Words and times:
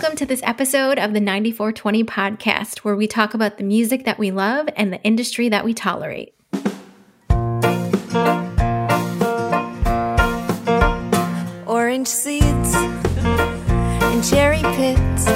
Welcome 0.00 0.16
to 0.16 0.24
this 0.24 0.40
episode 0.44 0.98
of 0.98 1.12
the 1.12 1.20
9420 1.20 2.04
podcast, 2.04 2.78
where 2.78 2.96
we 2.96 3.06
talk 3.06 3.34
about 3.34 3.58
the 3.58 3.64
music 3.64 4.06
that 4.06 4.18
we 4.18 4.30
love 4.30 4.66
and 4.74 4.90
the 4.90 5.02
industry 5.02 5.50
that 5.50 5.62
we 5.62 5.74
tolerate. 5.74 6.34
Orange 11.66 12.08
seeds 12.08 12.74
and 12.74 14.24
cherry 14.24 14.62
pits. 14.62 15.26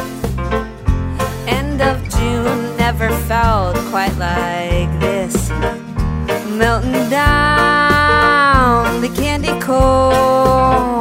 End 1.46 1.82
of 1.82 2.00
June 2.08 2.76
never 2.78 3.10
felt 3.26 3.76
quite 3.90 4.16
like 4.16 4.98
this. 4.98 5.50
Melting 6.48 7.10
down 7.10 9.02
the 9.02 9.10
candy 9.14 9.60
cone. 9.60 10.93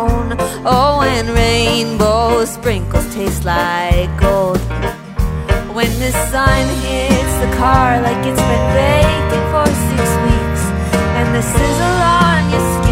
And 1.23 1.35
rainbow 1.37 2.43
sprinkles 2.43 3.15
taste 3.15 3.45
like 3.45 4.11
gold. 4.19 4.59
When 5.71 5.87
the 5.97 6.11
sun 6.11 6.65
hits 6.83 7.35
the 7.39 7.49
car 7.55 8.01
like 8.01 8.27
it's 8.27 8.43
been 8.51 8.65
baking 8.75 9.45
for 9.53 9.65
six 9.87 10.03
weeks, 10.27 10.63
and 11.15 11.33
the 11.33 11.41
sizzle 11.41 11.99
on 12.19 12.49
your 12.51 12.82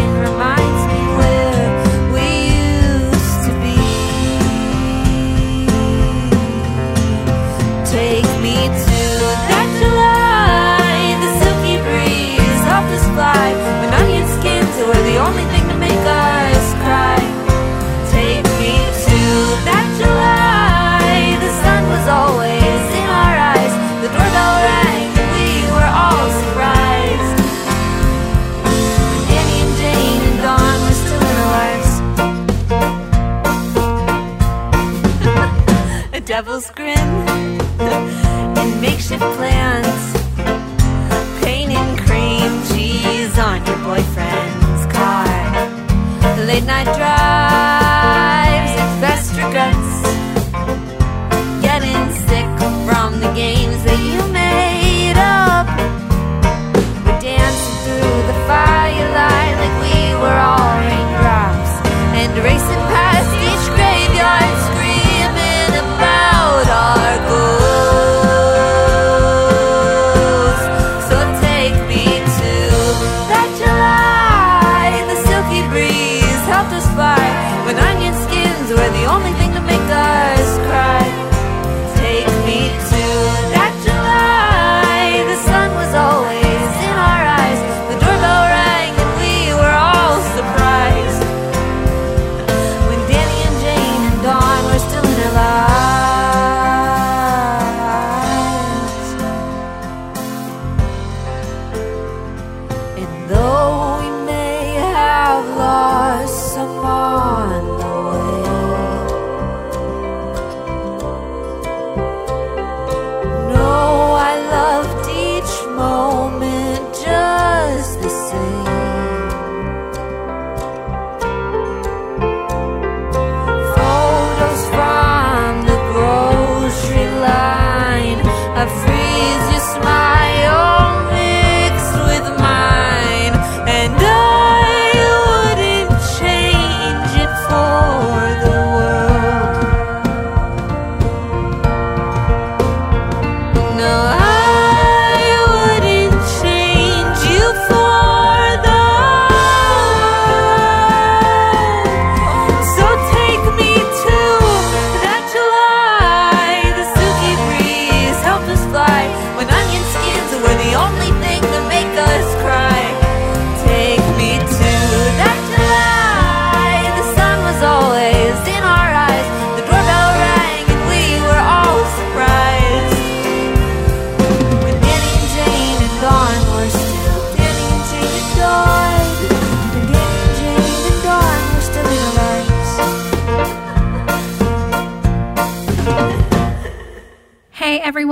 lives. 36.70 37.01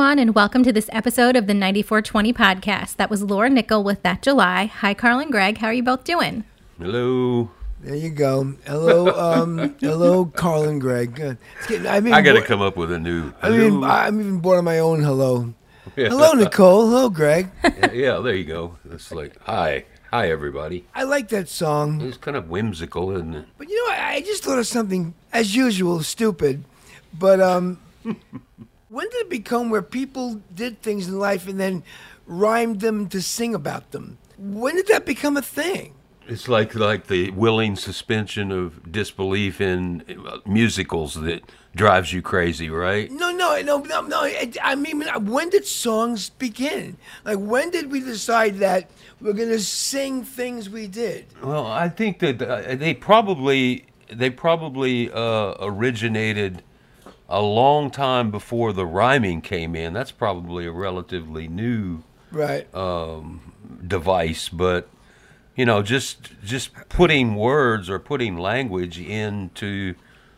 Everyone, 0.01 0.19
and 0.19 0.35
welcome 0.35 0.63
to 0.63 0.73
this 0.73 0.89
episode 0.95 1.37
of 1.37 1.47
the 1.47 1.53
9420 1.53 2.33
podcast. 2.33 2.97
That 2.97 3.11
was 3.11 3.23
Laura 3.23 3.51
Nickel 3.51 3.85
with 3.85 4.03
That 4.03 4.23
July. 4.23 4.65
Hi, 4.65 4.95
Carl 4.95 5.19
and 5.19 5.31
Greg. 5.31 5.59
How 5.59 5.67
are 5.67 5.75
you 5.75 5.83
both 5.83 6.05
doing? 6.05 6.45
Hello. 6.79 7.51
There 7.83 7.95
you 7.95 8.09
go. 8.09 8.55
Hello, 8.65 9.09
um, 9.11 9.77
hello, 9.81 10.25
Carl 10.25 10.65
and 10.65 10.81
Greg. 10.81 11.15
Good. 11.17 11.37
Getting, 11.69 11.87
I 11.87 12.01
mean, 12.01 12.15
I 12.15 12.23
got 12.23 12.33
to 12.33 12.41
come 12.41 12.63
up 12.63 12.79
with 12.79 12.91
a 12.93 12.99
new. 12.99 13.35
I 13.43 13.51
mean, 13.51 13.85
I'm 13.85 14.19
even 14.21 14.39
bored 14.39 14.61
of 14.61 14.65
my 14.65 14.79
own 14.79 15.03
hello. 15.03 15.53
Yeah. 15.97 16.09
Hello, 16.09 16.33
Nicole. 16.33 16.87
Hello, 16.87 17.11
Greg. 17.11 17.51
yeah, 17.65 17.93
yeah, 17.93 18.19
there 18.21 18.35
you 18.35 18.45
go. 18.45 18.79
It's 18.91 19.13
like, 19.13 19.39
hi, 19.43 19.85
hi, 20.11 20.31
everybody. 20.31 20.87
I 20.95 21.03
like 21.03 21.29
that 21.29 21.51
song, 21.51 22.01
It's 22.01 22.17
kind 22.17 22.39
of 22.39 22.49
whimsical, 22.49 23.11
isn't 23.11 23.35
it? 23.35 23.45
but 23.59 23.69
you 23.69 23.77
know, 23.77 23.93
I, 23.93 24.15
I 24.15 24.21
just 24.23 24.45
thought 24.45 24.59
of 24.59 24.67
something 24.67 25.13
as 25.31 25.55
usual, 25.55 26.03
stupid. 26.03 26.65
But 27.13 27.43
um, 27.43 27.79
when 28.91 29.09
did 29.11 29.23
it 29.23 29.31
become 29.31 29.71
where 29.71 29.83
people 29.83 30.43
did 30.53 30.83
things 30.83 31.07
in 31.09 31.19
life 31.19 31.49
and 31.49 31.59
then 31.59 31.83
rhymed 32.27 32.81
them 32.81 33.09
to 33.09 33.23
sing 33.23 33.55
about 33.55 33.93
them? 33.93 34.19
When 34.37 34.75
did 34.75 34.89
that 34.89 35.07
become 35.07 35.37
a 35.37 35.43
thing? 35.43 35.95
It's 36.27 36.49
like 36.49 36.75
like 36.75 37.07
the 37.07 37.31
willing 37.31 37.77
suspension 37.77 38.53
of 38.53 38.93
disbelief 38.93 39.61
in 39.61 40.05
uh, 40.09 40.39
musicals 40.47 41.15
that 41.15 41.43
drives 41.75 42.13
you 42.13 42.21
crazy, 42.23 42.69
right? 42.69 43.11
No, 43.11 43.31
no, 43.33 43.61
no, 43.63 43.79
no, 43.79 44.03
no. 44.03 44.21
I- 44.23 44.75
mean, 44.77 45.03
when 45.25 45.51
did 45.51 45.67
songs 45.67 46.31
begin? 46.31 46.97
Like, 47.25 47.39
when 47.39 47.71
did 47.71 47.91
we 47.91 48.01
decide 48.01 48.59
that 48.59 48.91
we're 49.21 49.33
going 49.33 49.49
to 49.51 49.61
sing 49.61 50.25
things 50.25 50.69
we 50.71 50.87
did? 50.87 51.27
Well, 51.43 51.67
I 51.67 51.89
think 51.89 52.21
that 52.21 52.43
uh, 52.43 52.77
they 52.77 52.95
probably 52.95 53.87
they 54.13 54.31
probably 54.31 55.11
uh, 55.13 55.55
originated 55.61 56.63
a 57.31 57.41
long 57.41 57.91
time 57.91 58.31
before 58.31 58.73
the 58.73 58.85
rhyming 58.85 59.41
came 59.41 59.75
in. 59.77 59.93
That's 59.95 60.11
probably 60.11 60.67
a 60.67 60.73
relatively 60.73 61.49
new 61.49 62.03
Right. 62.33 62.73
Um, 62.75 63.53
device, 63.87 64.49
but 64.49 64.89
you 65.57 65.65
know, 65.65 65.83
just 65.83 66.31
just 66.45 66.71
putting 66.89 67.35
words 67.37 67.89
or 67.91 67.99
putting 67.99 68.37
language 68.37 68.99
into 69.01 69.95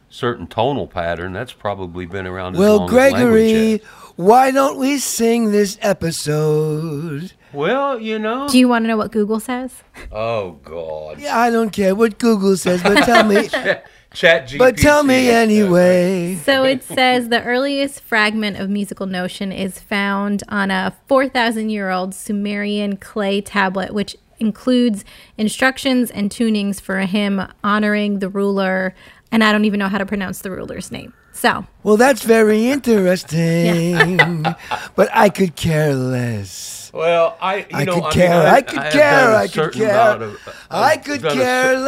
certain 0.09 0.47
tonal 0.47 0.87
pattern. 0.87 1.33
That's 1.33 1.53
probably 1.53 2.07
been 2.07 2.27
around. 2.27 2.55
As 2.55 2.61
Well, 2.61 2.77
long 2.79 2.89
as 2.89 2.95
language 2.95 3.21
Gregory, 3.23 3.71
has. 3.73 3.81
why 4.17 4.51
don't 4.51 4.79
we 4.79 4.99
sing 4.99 5.53
this 5.53 5.79
episode? 5.83 7.33
Well, 7.53 8.01
you 8.01 8.19
know. 8.19 8.49
Do 8.49 8.59
you 8.59 8.69
want 8.69 8.85
to 8.85 8.89
know 8.89 8.97
what 8.97 9.13
Google 9.13 9.41
says? 9.41 9.83
oh 10.11 10.53
God. 10.65 11.21
Yeah, 11.21 11.39
I 11.39 11.51
don't 11.51 11.71
care 11.71 11.95
what 11.95 12.19
Google 12.19 12.57
says, 12.57 12.83
but 12.83 13.05
tell 13.05 13.25
me. 13.25 13.49
Chat 14.15 14.49
GPT. 14.49 14.59
but 14.59 14.77
tell 14.77 15.03
me 15.03 15.31
anyway. 15.31 16.37
So 16.45 16.65
it 16.65 16.83
says 16.83 17.29
the 17.29 17.43
earliest 17.43 18.01
fragment 18.01 18.59
of 18.59 18.69
musical 18.69 19.07
notion 19.07 19.53
is 19.53 19.79
found 19.79 20.43
on 20.49 20.71
a 20.71 20.95
4,000 21.07 21.71
year 21.71 21.91
old 21.91 22.15
Sumerian 22.15 22.97
clay 22.97 23.41
tablet, 23.41 23.95
which 23.95 24.17
includes 24.39 25.05
instructions 25.39 26.11
and 26.11 26.31
tunings 26.31 26.81
for 26.81 26.99
a 26.99 27.07
hymn 27.07 27.47
honoring 27.65 28.19
the 28.19 28.29
ruler. 28.29 28.95
And 29.31 29.43
I 29.43 29.53
don't 29.53 29.65
even 29.65 29.79
know 29.79 29.89
how 29.89 29.99
to 29.99 30.07
pronounce 30.07 30.41
the 30.41 30.51
ruler's 30.51 30.91
name. 30.91 31.15
So 31.33 31.67
Well, 31.83 31.97
that's 31.97 32.23
very 32.23 32.67
interesting, 32.67 34.43
but 34.95 35.09
I 35.15 35.31
could 35.31 35.57
care 35.57 35.95
less. 35.95 36.82
Well, 36.93 37.39
I 37.41 37.57
you 37.59 37.65
I 37.73 37.85
know 37.85 37.95
could 37.95 38.03
I 38.03 38.07
mean, 38.07 38.13
care. 38.13 38.47
I, 38.49 38.61
could 38.63 38.79
have 38.79 38.93
care. 38.93 39.31
a 39.31 39.37
I 39.39 39.49
could 39.49 39.73
care. 39.73 40.23
of- 40.23 40.49
I 40.71 40.93
I've 40.93 41.05
could 41.05 41.25
a 41.25 41.33
care 41.33 41.75
cer- 41.75 41.83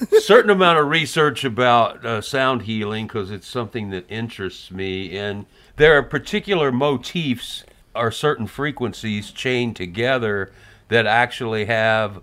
certain 0.20 0.50
amount 0.50 0.78
of 0.78 0.88
research 0.88 1.44
about 1.44 2.04
uh, 2.06 2.20
sound 2.22 2.62
healing 2.62 3.06
because 3.06 3.30
it's 3.30 3.46
something 3.46 3.90
that 3.90 4.06
interests 4.10 4.70
me, 4.70 5.16
and 5.16 5.44
there 5.76 5.96
are 5.98 6.02
particular 6.02 6.72
motifs 6.72 7.64
or 7.94 8.10
certain 8.10 8.46
frequencies 8.46 9.30
chained 9.30 9.76
together 9.76 10.52
that 10.88 11.06
actually 11.06 11.66
have 11.66 12.20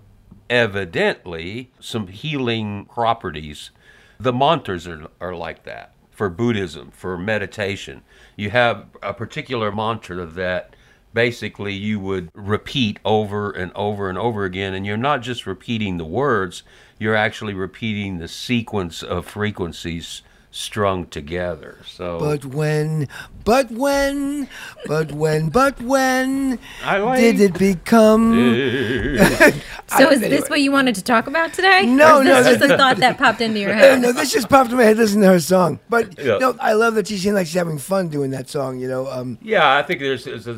evidently 0.50 1.70
some 1.80 2.08
healing 2.08 2.84
properties. 2.86 3.70
The 4.18 4.32
mantras 4.32 4.88
are, 4.88 5.06
are 5.20 5.34
like 5.34 5.62
that 5.64 5.92
for 6.10 6.28
Buddhism, 6.28 6.90
for 6.90 7.16
meditation. 7.16 8.02
You 8.36 8.50
have 8.50 8.86
a 9.02 9.14
particular 9.14 9.70
mantra 9.70 10.26
that 10.26 10.74
basically 11.18 11.72
you 11.74 11.98
would 11.98 12.30
repeat 12.32 13.00
over 13.04 13.50
and 13.50 13.72
over 13.74 14.08
and 14.08 14.16
over 14.16 14.44
again. 14.44 14.72
And 14.72 14.86
you're 14.86 14.96
not 14.96 15.20
just 15.20 15.48
repeating 15.48 15.96
the 15.96 16.04
words 16.04 16.62
you're 16.96 17.16
actually 17.16 17.54
repeating 17.54 18.18
the 18.18 18.28
sequence 18.28 19.02
of 19.02 19.26
frequencies 19.26 20.22
strung 20.50 21.06
together 21.06 21.78
so 21.86 22.18
But 22.18 22.44
when, 22.44 23.06
but 23.44 23.70
when, 23.70 24.48
but 24.86 25.12
when, 25.12 25.48
but 25.50 25.80
when 25.82 26.58
like- 26.84 27.20
did 27.20 27.40
it 27.40 27.58
become? 27.58 28.32
So 29.96 30.10
is 30.10 30.20
this 30.20 30.50
what 30.50 30.60
you 30.60 30.70
wanted 30.70 30.94
to 30.96 31.02
talk 31.02 31.26
about 31.28 31.54
today? 31.54 31.86
No, 31.86 32.18
Or 32.18 32.20
is 32.20 32.26
no, 32.26 32.34
this 32.42 32.44
that- 32.44 32.58
just 32.60 32.72
a 32.72 32.76
thought 32.76 32.96
that 32.98 33.16
popped 33.16 33.40
into 33.40 33.58
your 33.58 33.72
head. 33.72 34.00
no, 34.02 34.12
this 34.12 34.30
just 34.32 34.50
popped 34.50 34.70
in 34.70 34.76
my 34.76 34.82
head 34.84 34.98
listening 34.98 35.22
to 35.22 35.28
her 35.28 35.40
song. 35.40 35.80
But 35.88 36.18
Yeah. 36.18 36.36
no, 36.38 36.54
I 36.60 36.74
love 36.74 36.94
that 36.96 37.06
she 37.08 37.16
seemed 37.16 37.36
like 37.36 37.46
she's 37.46 37.54
having 37.56 37.78
fun 37.78 38.08
doing 38.08 38.30
that 38.32 38.50
song. 38.50 38.78
You 38.78 38.88
know, 38.88 39.10
um, 39.10 39.38
yeah 39.40 39.76
i 39.76 39.82
think 39.82 40.00
there's, 40.00 40.24
there's 40.24 40.46
a, 40.46 40.52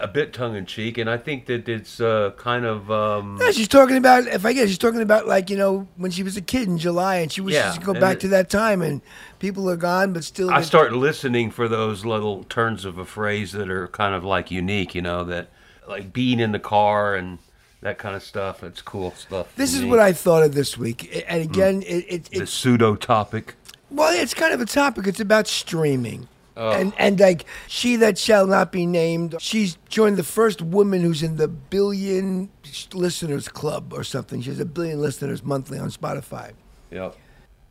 a, 0.00 0.04
a 0.04 0.08
bit 0.08 0.32
tongue-in-cheek 0.32 0.96
and 0.96 1.10
i 1.10 1.18
think 1.18 1.44
that 1.46 1.68
it's 1.68 2.00
uh, 2.00 2.30
kind 2.38 2.64
of 2.64 2.90
um, 2.90 3.38
yeah, 3.42 3.50
she's 3.50 3.68
talking 3.68 3.96
about. 3.98 4.26
If 4.26 4.46
I 4.46 4.52
guess 4.54 4.68
she's 4.68 4.78
talking 4.78 5.02
about 5.02 5.26
like 5.26 5.50
you 5.50 5.56
know 5.58 5.86
when 5.96 6.10
she 6.10 6.22
was 6.22 6.36
a 6.38 6.40
kid 6.42 6.66
in 6.66 6.78
July 6.78 7.16
and 7.16 7.30
she 7.30 7.42
wishes 7.42 7.60
Yeah, 7.60 7.72
to 7.72 7.80
go 7.80 7.92
back 7.92 8.14
it- 8.16 8.20
to 8.20 8.28
that 8.28 8.48
time 8.48 8.80
and 8.80 9.02
people 9.40 9.68
are 9.68 9.76
gone, 9.76 10.12
but 10.12 10.22
still. 10.22 10.50
I 10.50 10.62
start 10.62 10.92
listening 10.92 11.50
for 11.50 11.66
those 11.66 12.04
little 12.04 12.44
turns 12.44 12.84
of 12.84 12.98
a 12.98 13.04
phrase 13.04 13.50
that 13.52 13.68
are 13.68 13.88
kind 13.88 14.14
of 14.14 14.22
like 14.22 14.52
unique, 14.52 14.94
you 14.94 15.02
know, 15.02 15.24
that 15.24 15.48
like 15.88 16.12
being 16.12 16.38
in 16.38 16.52
the 16.52 16.60
car 16.60 17.16
and 17.16 17.38
that 17.80 17.98
kind 17.98 18.14
of 18.14 18.22
stuff. 18.22 18.62
It's 18.62 18.82
cool 18.82 19.10
stuff. 19.12 19.54
This 19.56 19.74
is 19.74 19.82
me. 19.82 19.88
what 19.88 19.98
I 19.98 20.12
thought 20.12 20.44
of 20.44 20.54
this 20.54 20.78
week, 20.78 21.24
and 21.28 21.42
mm. 21.42 21.50
again, 21.50 21.82
it, 21.82 22.04
it, 22.08 22.24
the 22.30 22.46
pseudo 22.46 22.94
topic. 22.94 23.56
well, 23.90 24.14
it's 24.14 24.34
kind 24.34 24.54
of 24.54 24.60
a 24.60 24.66
topic. 24.66 25.08
It's 25.08 25.20
about 25.20 25.48
streaming. 25.48 26.28
Oh. 26.56 26.72
And 26.72 26.92
and 26.98 27.18
like 27.18 27.46
she 27.68 27.96
that 27.96 28.18
shall 28.18 28.46
not 28.46 28.70
be 28.70 28.84
named, 28.84 29.36
she's 29.40 29.78
joined 29.88 30.18
the 30.18 30.24
first 30.24 30.60
woman 30.60 31.00
who's 31.00 31.22
in 31.22 31.36
the 31.36 31.48
billion 31.48 32.50
listeners 32.92 33.48
club 33.48 33.94
or 33.94 34.04
something. 34.04 34.42
She 34.42 34.50
has 34.50 34.60
a 34.60 34.66
billion 34.66 35.00
listeners 35.00 35.42
monthly 35.42 35.78
on 35.78 35.90
Spotify. 35.90 36.52
Yep. 36.90 37.16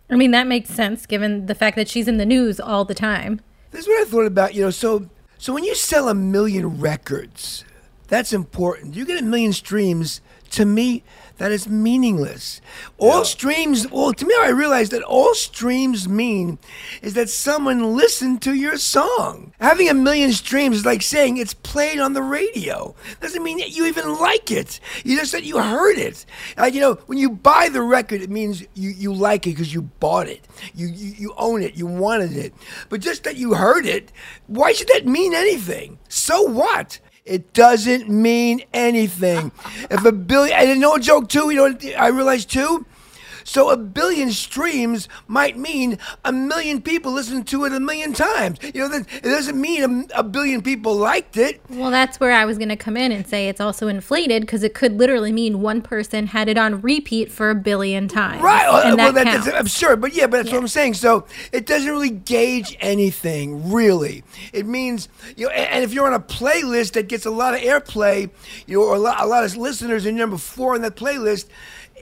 I 0.10 0.16
mean, 0.16 0.32
that 0.32 0.48
makes 0.48 0.70
sense 0.70 1.06
given 1.06 1.46
the 1.46 1.56
fact 1.56 1.76
that 1.76 1.88
she's 1.88 2.08
in 2.08 2.18
the 2.18 2.26
news 2.26 2.60
all 2.60 2.86
the 2.86 2.96
time. 2.96 3.42
This 3.72 3.82
is 3.82 3.88
what 3.88 4.02
I 4.02 4.10
thought 4.10 4.26
about. 4.26 4.56
You 4.56 4.64
know, 4.64 4.70
so 4.72 5.10
so 5.38 5.54
when 5.54 5.64
you 5.64 5.76
sell 5.76 6.10
a 6.10 6.16
million 6.16 6.80
records, 6.80 7.64
that's 8.08 8.34
important. 8.34 8.96
You 8.96 9.06
get 9.06 9.22
a 9.22 9.26
million 9.26 9.54
streams. 9.54 10.22
To 10.52 10.66
me, 10.66 11.04
that 11.40 11.52
is 11.52 11.68
meaningless. 11.68 12.62
All 12.98 13.18
Yeah. 13.20 13.24
streams. 13.24 13.90
Well, 13.92 14.14
to 14.14 14.26
me, 14.26 14.34
I 14.40 14.50
realized 14.50 14.92
that 14.92 15.02
all 15.04 15.34
streams 15.34 16.08
mean 16.08 16.60
is 17.02 17.16
that 17.16 17.30
someone 17.30 17.96
listened 17.98 18.42
to 18.44 18.54
your 18.54 18.78
song. 18.78 19.52
Having 19.60 19.90
a 19.90 19.94
million 19.94 20.32
streams 20.34 20.78
is 20.78 20.86
like 20.86 21.02
saying 21.02 21.38
it's 21.38 21.54
played 21.54 22.00
on 22.00 22.14
the 22.14 22.22
radio. 22.22 22.94
Doesn't 23.22 23.44
mean 23.44 23.58
that 23.58 23.76
you 23.76 23.86
even 23.88 24.16
like 24.20 24.52
it. 24.52 24.80
You 25.04 25.18
just 25.18 25.32
said 25.32 25.44
you 25.46 25.58
heard 25.60 25.98
it. 25.98 26.26
Like 26.58 26.74
you 26.74 26.82
know, 26.82 26.96
when 27.08 27.18
you 27.18 27.30
buy 27.32 27.70
the 27.70 27.82
record, 27.82 28.22
it 28.22 28.30
means 28.30 28.62
you, 28.76 28.90
you 28.92 29.14
like 29.14 29.48
it 29.48 29.52
because 29.52 29.74
you 29.74 29.82
bought 29.82 30.28
it. 30.28 30.46
You, 30.76 30.88
you 30.88 31.14
you 31.18 31.34
own 31.38 31.64
it. 31.64 31.76
You 31.76 31.88
wanted 31.88 32.36
it. 32.36 32.54
But 32.90 33.00
just 33.02 33.24
that 33.24 33.38
you 33.38 33.54
heard 33.56 33.86
it, 33.86 34.12
why 34.48 34.74
should 34.74 34.90
that 34.90 35.06
mean 35.06 35.34
anything? 35.34 36.00
So 36.10 36.42
what? 36.44 37.00
It 37.26 37.54
doesn't 37.54 38.10
mean 38.10 38.64
anything. 38.74 39.52
If 39.92 40.04
a 40.06 40.12
billion, 40.12 40.58
and 40.58 40.80
no 40.82 40.98
joke 40.98 41.30
too. 41.30 41.50
You 41.50 41.56
know 41.58 41.64
what 41.64 41.86
I 41.98 42.08
realized 42.08 42.50
too. 42.50 42.86
So 43.50 43.72
a 43.72 43.78
billion 43.78 44.30
streams 44.30 45.08
might 45.28 45.58
mean 45.58 45.98
a 46.24 46.32
million 46.32 46.84
people 46.84 47.12
listened 47.12 47.48
to 47.48 47.66
it 47.66 47.74
a 47.74 47.80
million 47.80 48.14
times. 48.14 48.60
You 48.62 48.82
know, 48.82 48.90
that 48.90 49.12
it 49.12 49.24
doesn't 49.24 49.60
mean 49.60 50.08
a, 50.14 50.20
a 50.20 50.24
billion 50.24 50.62
people 50.62 50.96
liked 50.96 51.36
it. 51.36 51.60
Well, 51.68 51.90
that's 51.90 52.20
where 52.20 52.32
I 52.32 52.46
was 52.46 52.60
going 52.60 52.70
to 52.70 52.76
come 52.76 52.96
in 52.96 53.12
and 53.12 53.26
say 53.26 53.50
it's 53.50 53.60
also 53.60 53.88
inflated 53.88 54.44
because 54.44 54.62
it 54.62 54.76
could 54.76 55.00
literally 55.00 55.32
mean 55.32 55.62
one 55.62 55.82
person 55.82 56.28
had 56.28 56.48
it 56.48 56.60
on 56.60 56.80
repeat 56.82 57.32
for 57.32 57.50
a 57.50 57.56
billion 57.56 58.08
times. 58.08 58.40
Right. 58.44 58.86
And 58.86 58.98
well, 58.98 59.14
that 59.14 59.26
that, 59.26 59.46
that's 59.46 59.60
absurd. 59.60 60.00
But 60.00 60.14
yeah, 60.14 60.28
but 60.28 60.38
that's 60.38 60.50
Yeah. 60.50 60.56
what 60.56 60.62
I'm 60.62 60.68
saying. 60.68 60.94
So 60.94 61.26
it 61.52 61.66
doesn't 61.66 61.90
really 61.90 62.12
gauge 62.12 62.78
anything, 62.80 63.72
really. 63.72 64.24
It 64.54 64.68
means, 64.68 65.10
you 65.36 65.48
know, 65.48 65.52
and, 65.54 65.70
and 65.72 65.84
if 65.84 65.92
you're 65.92 66.06
on 66.06 66.14
a 66.14 66.20
playlist 66.20 66.92
that 66.94 67.08
gets 67.08 67.26
a 67.26 67.32
lot 67.32 67.56
of 67.56 67.62
airplay, 67.62 68.30
you 68.68 68.78
know, 68.78 68.84
or 68.86 68.94
a 68.96 69.00
lot, 69.00 69.20
a 69.20 69.26
lot 69.26 69.44
of 69.44 69.58
listeners 69.58 70.06
and 70.06 70.16
you're 70.16 70.28
number 70.28 70.38
four 70.38 70.76
on 70.76 70.82
that 70.84 70.96
playlist, 70.96 71.48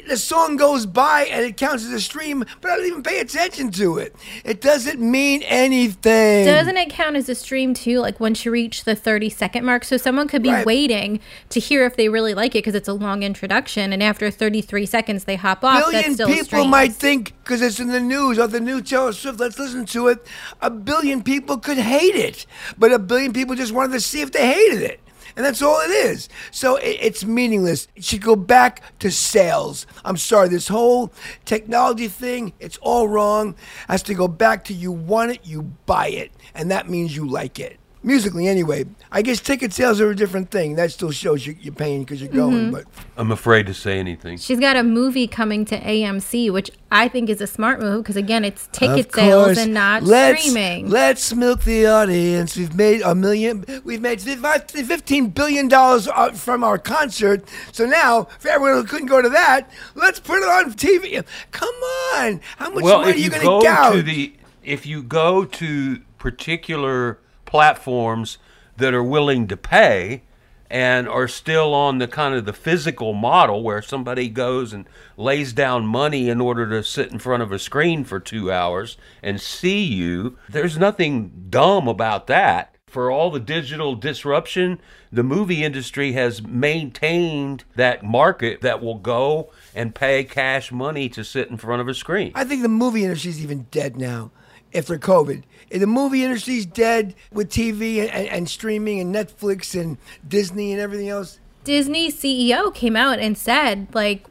the 0.08 0.18
song 0.18 0.56
goes 0.58 0.86
by 0.86 1.24
and 1.26 1.46
it 1.46 1.58
counts 1.58 1.84
as 1.86 1.92
a 1.92 2.00
stream, 2.02 2.44
but 2.62 2.72
I 2.72 2.76
don't 2.78 2.86
even 2.86 3.04
pay 3.04 3.20
attention 3.20 3.72
to 3.72 3.98
it. 3.98 4.16
It 4.44 4.62
doesn't 4.62 5.00
mean 5.00 5.44
anything. 5.44 6.46
Doesn't 6.46 6.78
it 6.78 6.90
count 6.90 7.16
as 7.16 7.30
a 7.30 7.36
stream 7.36 7.74
too? 7.74 8.00
Like 8.00 8.20
once 8.20 8.46
you 8.46 8.52
reach 8.52 8.84
the 8.84 8.96
30 8.96 9.30
second 9.30 9.66
mark. 9.66 9.84
So 9.84 9.98
someone 9.98 10.28
could 10.28 10.44
be 10.44 10.50
Right. 10.52 10.66
waiting 10.66 11.20
to 11.50 11.60
hear 11.60 11.86
if 11.86 11.96
they 11.96 12.10
really 12.10 12.34
like 12.34 12.56
it 12.56 12.60
because 12.60 12.76
it's 12.76 12.88
a 12.88 12.94
long 12.94 13.24
introduction. 13.24 13.94
And 13.94 14.02
after 14.02 14.30
33 14.32 14.86
seconds, 14.86 15.26
they 15.26 15.36
hop 15.36 15.64
off. 15.64 15.92
That's 15.92 16.16
billion 16.18 16.18
people 16.36 16.46
streams. 16.46 16.68
might 16.68 16.94
think 16.94 17.34
because 17.44 17.62
it's 17.62 17.80
in 17.80 17.88
the 17.88 18.00
news 18.00 18.40
or 18.40 18.48
the 18.48 18.60
new 18.60 18.82
Taylor 18.82 19.14
Swift. 19.14 19.40
Let's 19.40 19.60
listen 19.60 19.86
to 19.88 20.08
it. 20.08 20.26
A 20.62 20.70
billion 20.70 21.22
people 21.24 21.58
could 21.58 21.78
hate 21.78 22.16
it, 22.16 22.46
but 22.78 22.92
a 22.92 23.00
billion 23.00 23.34
people 23.34 23.56
just 23.56 23.72
wanted 23.74 23.94
to 23.94 24.02
see 24.02 24.22
if 24.22 24.32
they 24.32 24.48
hated 24.52 24.82
it. 24.82 25.00
And 25.38 25.46
that's 25.46 25.62
all 25.62 25.79
it 25.82 25.91
is. 25.91 26.29
So 26.50 26.77
it, 26.77 26.98
it's 27.00 27.24
meaningless. 27.24 27.88
It 27.96 28.03
should 28.03 28.24
go 28.24 28.36
back 28.36 28.82
to 29.00 29.12
sales. 29.12 29.86
I'm 30.03 30.17
sorry, 30.17 30.50
this 30.50 30.67
whole 30.67 31.13
technology 31.46 32.08
thing, 32.08 32.53
it's 32.60 32.77
all 32.77 33.08
wrong. 33.08 33.50
It 33.50 33.56
Has 33.88 34.03
to 34.03 34.15
go 34.15 34.27
back 34.27 34.65
to 34.65 34.74
you 34.74 34.91
want 34.91 35.32
it, 35.32 35.46
you 35.46 35.62
buy 35.86 36.08
it. 36.08 36.32
And 36.56 36.72
that 36.72 36.89
means 36.89 37.15
you 37.15 37.29
like 37.29 37.60
it. 37.60 37.77
Musically, 38.04 38.48
anyway. 38.48 38.86
I 39.12 39.22
guess 39.22 39.39
ticket 39.39 39.74
sales 39.74 40.00
are 40.00 40.10
a 40.10 40.16
different 40.16 40.51
thing. 40.51 40.75
That 40.75 40.92
still 40.92 41.12
shows 41.12 41.48
you, 41.48 41.56
you're 41.60 41.74
paying 41.74 42.04
because 42.04 42.22
you're 42.22 42.32
going. 42.32 42.72
But 42.72 42.86
I'm 43.18 43.32
afraid 43.32 43.66
to 43.68 43.74
say 43.74 44.00
anything. 44.00 44.38
She's 44.38 44.60
got 44.60 44.77
a 44.77 44.84
movie 44.84 45.27
coming 45.27 45.66
to 45.66 45.80
AMC, 45.80 46.51
which 46.51 46.72
I 46.92 47.08
think 47.08 47.30
is 47.30 47.42
a 47.42 47.48
smart 47.48 47.80
move 47.80 48.04
because 48.04 48.16
again, 48.16 48.46
it's 48.46 48.68
ticket 48.72 49.13
sales 49.13 49.58
and 49.58 49.74
not 49.74 50.04
let's, 50.04 50.42
streaming. 50.42 50.89
Let's 50.89 51.34
milk 51.34 51.63
the 51.63 51.88
audience. 51.88 52.56
We've 52.56 52.75
made 52.75 53.01
a 53.01 53.16
million. 53.16 53.66
We've 53.84 54.01
made 54.01 54.22
fifteen 54.22 55.30
billion 55.30 55.68
dollars 55.68 56.08
uh, 56.08 56.32
from 56.32 56.63
our 56.63 56.77
concert. 56.77 57.48
So 57.72 57.86
now, 57.86 58.25
for 58.39 58.50
everyone 58.50 58.82
who 58.82 58.84
couldn't 58.84 59.08
go 59.08 59.22
to 59.22 59.30
that, 59.30 59.70
let's 59.96 60.20
put 60.20 60.38
it 60.38 60.48
on 60.48 60.74
TV. 60.74 61.24
Come 61.51 61.75
on, 62.16 62.42
how 62.58 62.70
much 62.70 62.84
well, 62.84 63.00
money 63.00 63.13
are 63.13 63.16
you 63.16 63.24
you 63.25 63.30
going 63.30 63.44
go 63.44 63.60
to 63.60 63.66
gouge? 63.66 63.94
to 63.94 64.01
the 64.04 64.34
if 64.63 64.86
you 64.86 65.01
go 65.01 65.46
to 65.46 66.00
particular 66.18 67.20
platforms 67.48 68.38
that 68.77 68.94
are 68.94 69.04
willing 69.04 69.48
to 69.48 69.58
pay 69.58 70.22
and 70.70 71.08
are 71.08 71.27
still 71.27 71.74
on 71.74 71.98
the 71.98 72.08
kind 72.08 72.36
of 72.36 72.46
the 72.46 72.54
physical 72.54 73.13
model 73.13 73.63
where 73.63 73.82
somebody 73.82 74.30
goes 74.30 74.74
and 74.74 74.86
lays 75.16 75.54
down 75.54 75.88
money 75.88 76.30
in 76.30 76.39
order 76.42 76.70
to 76.70 76.84
sit 76.84 77.12
in 77.12 77.18
front 77.18 77.42
of 77.42 77.51
a 77.51 77.58
screen 77.58 78.04
for 78.04 78.20
2 78.20 78.51
hours 78.51 78.98
and 79.24 79.42
see 79.42 79.82
you 79.82 80.38
there's 80.50 80.77
nothing 80.77 81.48
dumb 81.50 81.88
about 81.88 82.27
that 82.27 82.77
For 82.88 83.12
all 83.12 83.30
the 83.32 83.42
digital 83.42 83.96
disruption, 83.96 84.80
the 85.12 85.22
movie 85.22 85.62
industry 85.62 86.13
has 86.13 86.42
maintained 86.42 87.66
that 87.75 88.01
market 88.01 88.62
that 88.62 88.82
will 88.82 88.98
go 88.98 89.51
and 89.75 89.94
pay 89.94 90.24
cash 90.24 90.72
money 90.72 91.10
to 91.10 91.24
sit 91.25 91.50
in 91.50 91.58
front 91.58 91.82
of 91.82 91.89
a 91.89 91.94
screen. 91.94 92.32
I 92.34 92.46
think 92.46 92.62
the 92.62 92.70
movie 92.70 93.04
industry's 93.04 93.44
even 93.44 93.68
dead 93.72 93.98
now 93.98 94.32
after 94.74 94.98
COVID. 94.98 95.44
The 95.70 95.88
movie 95.88 96.24
industry's 96.24 96.66
dead 96.66 97.16
with 97.32 97.50
TV 97.50 98.00
and, 98.00 98.10
and, 98.10 98.28
and 98.28 98.50
streaming 98.50 99.00
and 99.00 99.14
Netflix 99.14 99.80
and 99.80 99.98
Disney 100.28 100.72
and 100.72 100.82
everything 100.82 101.10
else. 101.10 101.40
Disney 101.64 102.12
CEO 102.12 102.74
came 102.74 102.96
out 102.96 103.20
and 103.20 103.38
said, 103.38 103.88
like, 103.94 104.26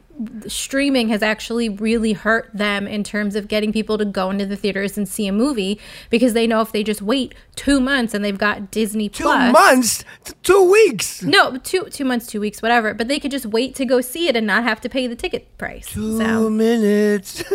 streaming 0.47 1.09
has 1.09 1.21
actually 1.21 1.69
really 1.69 2.13
hurt 2.13 2.49
them 2.51 2.87
in 2.87 3.03
terms 3.03 3.35
of 3.35 3.47
getting 3.47 3.71
people 3.71 3.99
to 3.99 4.05
go 4.05 4.31
into 4.31 4.47
the 4.47 4.55
theaters 4.55 4.97
and 4.97 5.07
see 5.07 5.27
a 5.27 5.31
movie 5.31 5.79
because 6.09 6.33
they 6.33 6.47
know 6.47 6.59
if 6.61 6.71
they 6.71 6.81
just 6.83 7.03
wait 7.03 7.35
two 7.55 7.79
months 7.79 8.15
and 8.15 8.25
they've 8.25 8.39
got 8.39 8.71
Disney 8.71 9.09
Two 9.09 9.25
Plus. 9.25 9.53
months, 9.53 10.03
two 10.41 10.71
weeks. 10.71 11.21
No, 11.21 11.57
two 11.57 11.83
two 11.91 12.03
months, 12.03 12.25
two 12.25 12.39
weeks, 12.39 12.63
whatever. 12.63 12.95
But 12.95 13.07
they 13.09 13.19
could 13.19 13.29
just 13.29 13.45
wait 13.45 13.75
to 13.75 13.85
go 13.85 14.01
see 14.01 14.27
it 14.27 14.35
and 14.35 14.47
not 14.47 14.63
have 14.63 14.81
to 14.81 14.89
pay 14.89 15.05
the 15.05 15.15
ticket 15.15 15.55
price. 15.59 15.85
Two 15.85 16.17
So 16.17 16.49
minutes. 16.49 17.43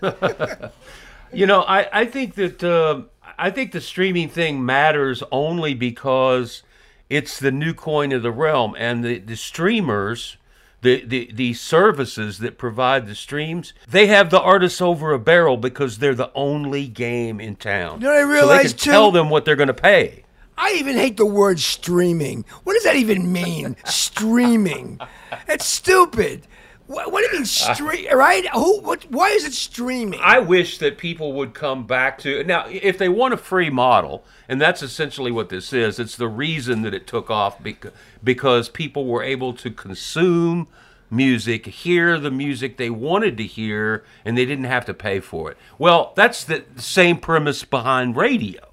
You 1.32 1.46
know, 1.46 1.62
I, 1.62 2.00
I 2.00 2.04
think 2.06 2.34
that 2.34 2.62
uh, 2.64 3.02
I 3.38 3.50
think 3.50 3.72
the 3.72 3.80
streaming 3.80 4.28
thing 4.28 4.64
matters 4.64 5.22
only 5.30 5.74
because 5.74 6.62
it's 7.08 7.38
the 7.38 7.52
new 7.52 7.74
coin 7.74 8.12
of 8.12 8.22
the 8.22 8.32
realm, 8.32 8.74
and 8.78 9.04
the, 9.04 9.18
the 9.18 9.36
streamers, 9.36 10.36
the, 10.82 11.04
the 11.04 11.30
the 11.32 11.54
services 11.54 12.38
that 12.38 12.58
provide 12.58 13.06
the 13.06 13.14
streams, 13.14 13.72
they 13.88 14.06
have 14.08 14.30
the 14.30 14.40
artists 14.40 14.80
over 14.80 15.12
a 15.12 15.18
barrel 15.18 15.56
because 15.56 15.98
they're 15.98 16.14
the 16.14 16.32
only 16.34 16.86
game 16.88 17.40
in 17.40 17.56
town. 17.56 18.00
You 18.00 18.08
know 18.08 18.26
what 18.26 18.36
I 18.36 18.40
so 18.40 18.48
they 18.48 18.62
can 18.62 18.70
too? 18.72 18.90
tell 18.90 19.10
them 19.10 19.30
what 19.30 19.44
they're 19.44 19.56
going 19.56 19.68
to 19.68 19.74
pay. 19.74 20.24
I 20.60 20.72
even 20.72 20.96
hate 20.96 21.16
the 21.16 21.24
word 21.26 21.60
streaming. 21.60 22.44
What 22.64 22.74
does 22.74 22.82
that 22.82 22.96
even 22.96 23.32
mean? 23.32 23.76
streaming. 23.84 24.98
It's 25.46 25.64
stupid. 25.64 26.47
What, 26.88 27.12
what 27.12 27.20
do 27.20 27.26
you 27.26 27.32
mean 27.34 27.44
stream? 27.44 28.06
Right? 28.16 28.48
Who? 28.48 28.80
What? 28.80 29.04
Why 29.10 29.28
is 29.28 29.44
it 29.44 29.52
streaming? 29.52 30.18
I 30.22 30.38
wish 30.38 30.78
that 30.78 30.98
people 30.98 31.34
would 31.34 31.54
come 31.54 31.86
back 31.86 32.18
to 32.20 32.42
now 32.44 32.66
if 32.66 32.98
they 32.98 33.08
want 33.08 33.34
a 33.34 33.36
free 33.36 33.70
model, 33.70 34.24
and 34.48 34.60
that's 34.60 34.82
essentially 34.82 35.30
what 35.30 35.50
this 35.50 35.72
is. 35.72 35.98
It's 35.98 36.16
the 36.16 36.28
reason 36.28 36.82
that 36.82 36.94
it 36.94 37.06
took 37.06 37.30
off 37.30 37.62
because 37.62 37.92
because 38.24 38.68
people 38.70 39.06
were 39.06 39.22
able 39.22 39.52
to 39.52 39.70
consume 39.70 40.66
music, 41.10 41.66
hear 41.66 42.18
the 42.18 42.30
music 42.30 42.78
they 42.78 42.90
wanted 42.90 43.36
to 43.36 43.44
hear, 43.44 44.04
and 44.24 44.36
they 44.36 44.46
didn't 44.46 44.64
have 44.64 44.86
to 44.86 44.94
pay 44.94 45.20
for 45.20 45.50
it. 45.50 45.58
Well, 45.78 46.12
that's 46.16 46.42
the 46.42 46.64
same 46.76 47.18
premise 47.18 47.64
behind 47.64 48.16
radio. 48.16 48.67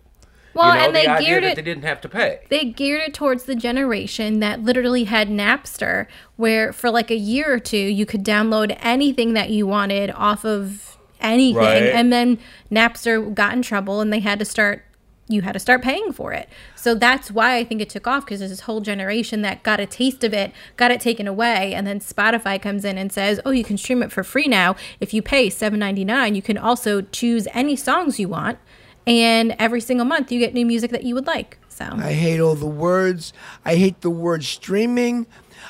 Well, 0.55 0.69
you 0.73 0.79
know, 0.79 0.85
and 0.87 0.95
the 0.95 0.99
they 1.17 1.25
geared 1.25 1.43
it 1.43 1.55
they 1.55 1.61
didn't 1.61 1.83
have 1.83 2.01
to 2.01 2.09
pay. 2.09 2.39
they 2.49 2.65
geared 2.65 3.01
it 3.01 3.13
towards 3.13 3.43
the 3.43 3.55
generation 3.55 4.39
that 4.39 4.63
literally 4.63 5.03
had 5.03 5.29
Napster, 5.29 6.07
where 6.37 6.73
for 6.73 6.89
like 6.89 7.11
a 7.11 7.15
year 7.17 7.53
or 7.53 7.59
two 7.59 7.77
you 7.77 8.05
could 8.05 8.23
download 8.23 8.75
anything 8.81 9.33
that 9.33 9.49
you 9.51 9.67
wanted 9.67 10.11
off 10.11 10.43
of 10.45 10.97
anything, 11.21 11.57
Right. 11.57 11.83
and 11.83 12.11
then 12.11 12.39
Napster 12.71 13.33
got 13.33 13.53
in 13.53 13.61
trouble 13.61 14.01
and 14.01 14.11
they 14.11 14.19
had 14.19 14.39
to 14.39 14.45
start. 14.45 14.83
You 15.27 15.41
had 15.41 15.53
to 15.53 15.59
start 15.59 15.81
paying 15.81 16.13
for 16.13 16.33
it. 16.33 16.47
So 16.75 16.93
that's 16.93 17.31
why 17.31 17.55
I 17.55 17.63
think 17.63 17.81
it 17.81 17.89
took 17.89 18.05
off 18.05 18.25
because 18.25 18.37
there's 18.41 18.51
this 18.51 18.59
whole 18.59 18.79
generation 18.79 19.41
that 19.41 19.63
got 19.63 19.79
a 19.79 19.87
taste 19.87 20.23
of 20.23 20.35
it, 20.35 20.51
got 20.77 20.91
it 20.91 21.01
taken 21.01 21.27
away, 21.27 21.73
and 21.73 21.87
then 21.87 21.99
Spotify 21.99 22.61
comes 22.61 22.85
in 22.85 22.99
and 22.99 23.11
says, 23.11 23.39
"Oh, 23.43 23.49
you 23.49 23.63
can 23.63 23.75
stream 23.75 24.03
it 24.03 24.11
for 24.11 24.23
free 24.23 24.45
now. 24.45 24.75
If 24.99 25.15
you 25.15 25.23
pay 25.23 25.49
$7.99, 25.49 26.35
you 26.35 26.43
can 26.43 26.59
also 26.59 27.01
choose 27.01 27.47
any 27.55 27.75
songs 27.75 28.19
you 28.19 28.29
want, 28.29 28.59
and 29.07 29.55
every 29.59 29.81
single 29.81 30.05
month 30.05 30.31
you 30.31 30.39
get 30.39 30.53
new 30.53 30.65
music 30.65 30.91
that 30.91 31.03
you 31.03 31.15
would 31.15 31.27
like." 31.27 31.57
So 31.69 31.85
I 31.85 32.13
hate 32.13 32.39
all 32.39 32.55
the 32.55 32.65
words. 32.65 33.33
I 33.65 33.75
hate 33.75 34.01
the 34.01 34.09
word 34.09 34.43
streaming. 34.43 35.27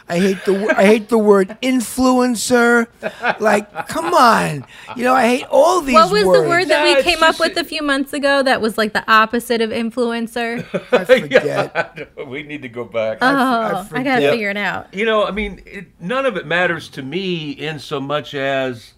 I 0.08 0.20
hate 0.20 0.46
the 0.46 0.76
I 0.78 0.86
hate 0.86 1.10
the 1.10 1.18
word 1.18 1.58
influencer. 1.64 2.88
Like, 3.40 3.88
come 3.88 4.14
on. 4.14 4.66
You 4.96 5.04
know, 5.04 5.16
I 5.16 5.28
hate 5.28 5.46
all 5.50 5.82
these 5.82 5.96
What 5.96 6.12
was 6.12 6.26
words. 6.26 6.44
the 6.44 6.48
word 6.48 6.68
that 6.68 6.84
we 6.84 6.92
it's 6.92 7.04
came 7.04 7.24
up 7.24 7.40
with 7.40 7.58
a 7.58 7.64
few 7.64 7.82
months 7.82 8.14
ago 8.14 8.44
that 8.44 8.62
was 8.62 8.78
like 8.78 8.94
the 8.94 9.10
opposite 9.12 9.62
of 9.62 9.72
influencer? 9.72 10.64
I 10.92 11.06
forget. 11.22 12.10
we 12.28 12.44
need 12.44 12.62
to 12.62 12.70
go 12.70 12.84
back. 12.86 13.18
Oh, 13.22 13.28
I, 13.28 13.72
gotta 13.72 13.86
forget. 13.86 14.32
figure 14.32 14.52
it 14.52 14.58
out. 14.58 14.94
You 14.94 15.06
know, 15.06 15.26
I 15.26 15.32
mean, 15.32 15.62
it, 15.66 15.88
none 16.00 16.28
of 16.28 16.38
it 16.38 16.46
matters 16.46 16.88
to 16.90 17.02
me 17.02 17.52
in 17.52 17.80
so 17.80 18.00
much 18.00 18.36
as 18.36 18.94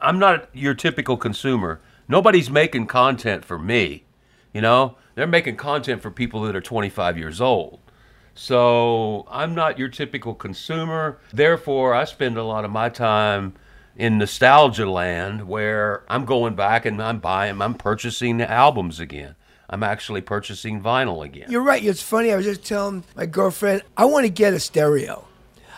I'm 0.00 0.18
not 0.20 0.48
your 0.52 0.74
typical 0.74 1.16
consumer. 1.16 1.80
Nobody's 2.08 2.50
making 2.50 2.86
content 2.86 3.44
for 3.44 3.58
me. 3.58 4.04
You 4.52 4.60
know, 4.60 4.96
they're 5.14 5.26
making 5.26 5.56
content 5.56 6.02
for 6.02 6.10
people 6.10 6.42
that 6.42 6.56
are 6.56 6.60
25 6.60 7.16
years 7.18 7.40
old. 7.40 7.80
So 8.34 9.26
I'm 9.30 9.54
not 9.54 9.78
your 9.78 9.88
typical 9.88 10.34
consumer. 10.34 11.18
Therefore, 11.32 11.94
I 11.94 12.04
spend 12.04 12.36
a 12.36 12.44
lot 12.44 12.64
of 12.64 12.70
my 12.70 12.88
time 12.88 13.54
in 13.96 14.18
nostalgia 14.18 14.90
land 14.90 15.46
where 15.46 16.02
I'm 16.08 16.24
going 16.24 16.54
back 16.54 16.86
and 16.86 17.02
I'm 17.02 17.18
buying, 17.18 17.60
I'm 17.60 17.74
purchasing 17.74 18.38
the 18.38 18.50
albums 18.50 19.00
again. 19.00 19.34
I'm 19.68 19.82
actually 19.82 20.20
purchasing 20.20 20.82
vinyl 20.82 21.24
again. 21.24 21.50
You're 21.50 21.62
right. 21.62 21.82
It's 21.82 22.02
funny. 22.02 22.32
I 22.32 22.36
was 22.36 22.44
just 22.44 22.64
telling 22.64 23.04
my 23.16 23.26
girlfriend, 23.26 23.82
I 23.96 24.04
want 24.04 24.24
to 24.26 24.30
get 24.30 24.52
a 24.52 24.60
stereo. 24.60 25.26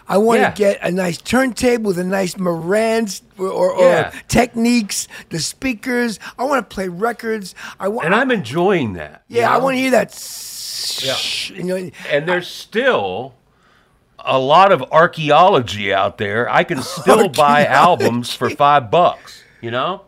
I 0.07 0.19
want 0.19 0.41
Yeah. 0.41 0.51
to 0.51 0.57
get 0.57 0.79
a 0.83 0.91
nice 0.91 1.17
turntable 1.19 1.87
with 1.89 1.99
a 1.99 2.05
nice 2.05 2.35
Marantz 2.35 3.23
or, 3.39 3.49
or, 3.49 3.73
or 3.73 4.13
Technics, 4.29 5.09
the 5.31 5.39
speakers. 5.39 6.19
I 6.39 6.45
want 6.45 6.69
to 6.69 6.75
play 6.75 6.89
records. 6.89 7.55
I 7.81 7.89
want. 7.89 8.07
and 8.07 8.15
I'm 8.15 8.31
enjoying 8.31 8.95
that. 8.95 9.23
you 9.29 9.39
yeah, 9.41 9.55
I 9.55 9.59
want 9.59 9.75
to 9.75 9.79
hear 9.81 9.91
that. 9.93 10.09
s- 10.13 11.51
You 11.55 11.63
know, 11.63 11.91
and 12.11 12.29
there's 12.29 12.49
still 12.49 13.35
a 14.19 14.39
lot 14.39 14.73
of 14.73 14.83
archaeology 14.93 15.93
out 15.93 16.19
there. 16.19 16.49
I 16.51 16.65
can 16.65 16.83
still 16.83 17.29
buy 17.29 17.65
albums 17.67 18.33
for 18.35 18.51
five 18.51 18.91
bucks. 18.91 19.43
You 19.63 19.71
know. 19.71 20.03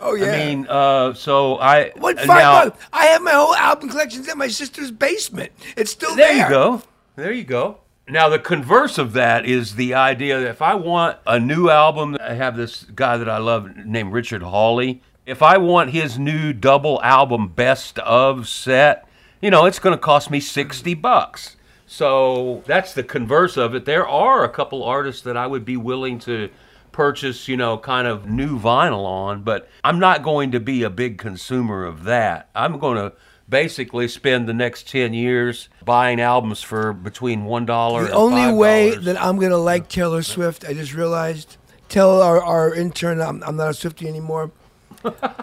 oh 0.00 0.14
yeah. 0.14 0.32
I 0.32 0.36
mean, 0.46 0.66
uh, 0.68 1.12
so 1.14 1.58
I 1.58 1.92
what 1.96 2.16
uh, 2.18 2.24
five 2.26 2.38
now, 2.38 2.64
bucks? 2.64 2.84
I 2.92 3.06
have 3.06 3.20
my 3.22 3.32
whole 3.32 3.54
album 3.54 3.90
collections 3.90 4.26
in 4.28 4.38
my 4.38 4.48
sister's 4.48 4.90
basement. 4.90 5.52
It's 5.76 5.90
still 5.92 6.16
There 6.16 6.26
there. 6.32 6.44
you 6.44 6.48
go. 6.48 6.82
There 7.16 7.32
you 7.32 7.44
go. 7.44 7.78
Now 8.08 8.28
the 8.28 8.38
converse 8.38 8.98
of 8.98 9.12
that 9.12 9.46
is 9.46 9.76
the 9.76 9.94
idea 9.94 10.40
that 10.40 10.48
if 10.48 10.60
I 10.60 10.74
want 10.74 11.18
a 11.24 11.38
new 11.38 11.70
album, 11.70 12.16
I 12.20 12.34
have 12.34 12.56
this 12.56 12.82
guy 12.82 13.16
that 13.16 13.28
I 13.28 13.38
love 13.38 13.76
named 13.76 14.12
Richard 14.12 14.42
Hawley. 14.42 15.02
If 15.24 15.40
I 15.40 15.56
want 15.58 15.90
his 15.90 16.18
new 16.18 16.52
double 16.52 17.00
album 17.02 17.48
best 17.48 18.00
of 18.00 18.48
set, 18.48 19.06
you 19.40 19.50
know, 19.50 19.66
it's 19.66 19.78
going 19.78 19.96
to 19.96 20.02
cost 20.02 20.30
me 20.30 20.40
60 20.40 20.94
bucks. 20.94 21.56
So 21.86 22.64
that's 22.66 22.92
the 22.92 23.04
converse 23.04 23.56
of 23.56 23.72
it. 23.74 23.84
There 23.84 24.06
are 24.06 24.42
a 24.42 24.48
couple 24.48 24.82
artists 24.82 25.22
that 25.22 25.36
I 25.36 25.46
would 25.46 25.64
be 25.64 25.76
willing 25.76 26.18
to 26.20 26.50
purchase, 26.90 27.46
you 27.46 27.56
know, 27.56 27.78
kind 27.78 28.08
of 28.08 28.28
new 28.28 28.58
vinyl 28.58 29.04
on, 29.04 29.42
but 29.42 29.68
I'm 29.84 30.00
not 30.00 30.24
going 30.24 30.50
to 30.52 30.60
be 30.60 30.82
a 30.82 30.90
big 30.90 31.18
consumer 31.18 31.84
of 31.84 32.02
that. 32.04 32.50
I'm 32.54 32.78
going 32.78 32.96
to 32.96 33.12
basically 33.52 34.08
spend 34.08 34.48
the 34.48 34.54
next 34.54 34.88
10 34.88 35.12
years 35.14 35.68
buying 35.84 36.20
albums 36.20 36.60
for 36.62 36.92
between 36.92 37.44
$1 37.44 37.66
The 37.66 38.06
and 38.06 38.14
only 38.14 38.40
$5. 38.40 38.56
way 38.56 38.96
that 38.96 39.22
I'm 39.22 39.38
gonna 39.38 39.58
like 39.58 39.88
Taylor 39.88 40.22
Swift, 40.22 40.64
I 40.64 40.72
just 40.72 40.94
realized. 40.94 41.58
Tell 41.88 42.22
our, 42.22 42.42
our 42.42 42.74
intern 42.74 43.20
I'm, 43.20 43.42
I'm 43.44 43.56
not 43.56 43.68
a 43.68 43.72
Swiftie 43.72 44.06
anymore. 44.08 44.50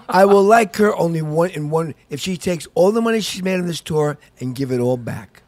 I 0.09 0.25
will 0.25 0.43
like 0.43 0.75
her 0.77 0.95
only 0.95 1.21
one 1.21 1.51
in 1.51 1.69
one 1.69 1.93
if 2.09 2.19
she 2.19 2.37
takes 2.37 2.67
all 2.73 2.91
the 2.91 3.01
money 3.01 3.21
she's 3.21 3.43
made 3.43 3.59
on 3.59 3.67
this 3.67 3.81
tour 3.81 4.17
and 4.39 4.55
give 4.55 4.71
it 4.71 4.79
all 4.79 4.97
back. 4.97 5.38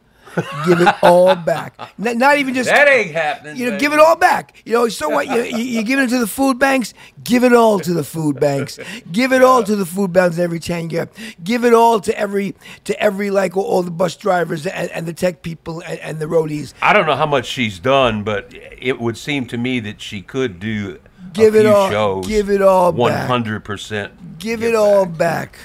Give 0.65 0.79
it 0.81 0.95
all 1.03 1.35
back. 1.35 1.73
Not, 1.97 2.17
not 2.17 2.37
even 2.37 2.53
just 2.53 2.69
That 2.69 2.87
ain't 2.87 3.11
happening. 3.11 3.57
you 3.57 3.65
know, 3.65 3.71
baby. 3.71 3.81
give 3.81 3.93
it 3.93 3.99
all 3.99 4.15
back. 4.15 4.61
You 4.65 4.73
know, 4.73 4.87
so 4.89 5.09
what? 5.09 5.27
You, 5.27 5.41
you, 5.57 5.63
you 5.63 5.83
give 5.83 5.99
it 5.99 6.09
to 6.09 6.19
the 6.19 6.27
food 6.27 6.57
banks. 6.59 6.93
Give 7.23 7.43
it 7.43 7.53
all 7.53 7.79
to 7.79 7.93
the 7.93 8.03
food 8.03 8.39
banks. 8.39 8.79
Give 9.11 9.31
it 9.33 9.43
all 9.43 9.63
to 9.63 9.75
the 9.75 9.85
food 9.85 10.13
banks 10.13 10.37
every 10.39 10.59
ten 10.59 10.89
year. 10.89 11.09
Give 11.43 11.65
it 11.65 11.73
all 11.73 11.99
to 12.01 12.17
every 12.17 12.55
to 12.85 12.99
every 13.01 13.29
like 13.31 13.55
all, 13.57 13.63
all 13.65 13.83
the 13.83 13.91
bus 13.91 14.15
drivers 14.15 14.65
and, 14.65 14.89
and 14.91 15.05
the 15.05 15.13
tech 15.13 15.41
people 15.41 15.81
and, 15.81 15.99
and 15.99 16.19
the 16.19 16.25
roadies. 16.25 16.73
I 16.81 16.93
don't 16.93 17.05
know 17.05 17.15
how 17.15 17.25
much 17.25 17.45
she's 17.45 17.79
done, 17.79 18.23
but 18.23 18.53
it 18.77 18.99
would 18.99 19.17
seem 19.17 19.45
to 19.47 19.57
me 19.57 19.79
that 19.81 20.01
she 20.01 20.21
could 20.21 20.59
do 20.59 20.99
Give 21.33 21.55
a 21.55 21.59
it 21.59 21.61
few 21.63 21.69
all- 21.71 21.89
shows. 21.91 22.27
give 22.27 22.49
it 22.49 22.61
all 22.61 22.91
hundred 23.11 23.63
percent. 23.63 24.39
Give 24.39 24.63
it 24.63 24.75
all 24.75 25.05
back. 25.05 25.57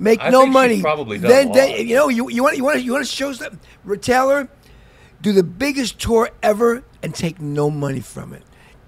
Make 0.00 0.20
I 0.22 0.30
no 0.30 0.46
money. 0.46 0.80
probably 0.80 1.18
then, 1.18 1.52
then 1.52 1.86
you 1.86 1.94
know 1.94 2.08
you 2.08 2.30
you 2.30 2.42
want 2.42 2.56
you 2.56 2.64
want 2.64 2.82
you 2.82 2.92
want 2.92 3.04
to 3.04 3.10
show 3.10 3.32
something. 3.34 3.60
Taylor, 4.00 4.48
do 5.20 5.32
the 5.32 5.42
biggest 5.42 6.00
tour 6.00 6.30
ever 6.42 6.82
and 7.02 7.14
take 7.14 7.38
no 7.40 7.70
money 7.70 8.00
from 8.00 8.32
it. 8.32 8.42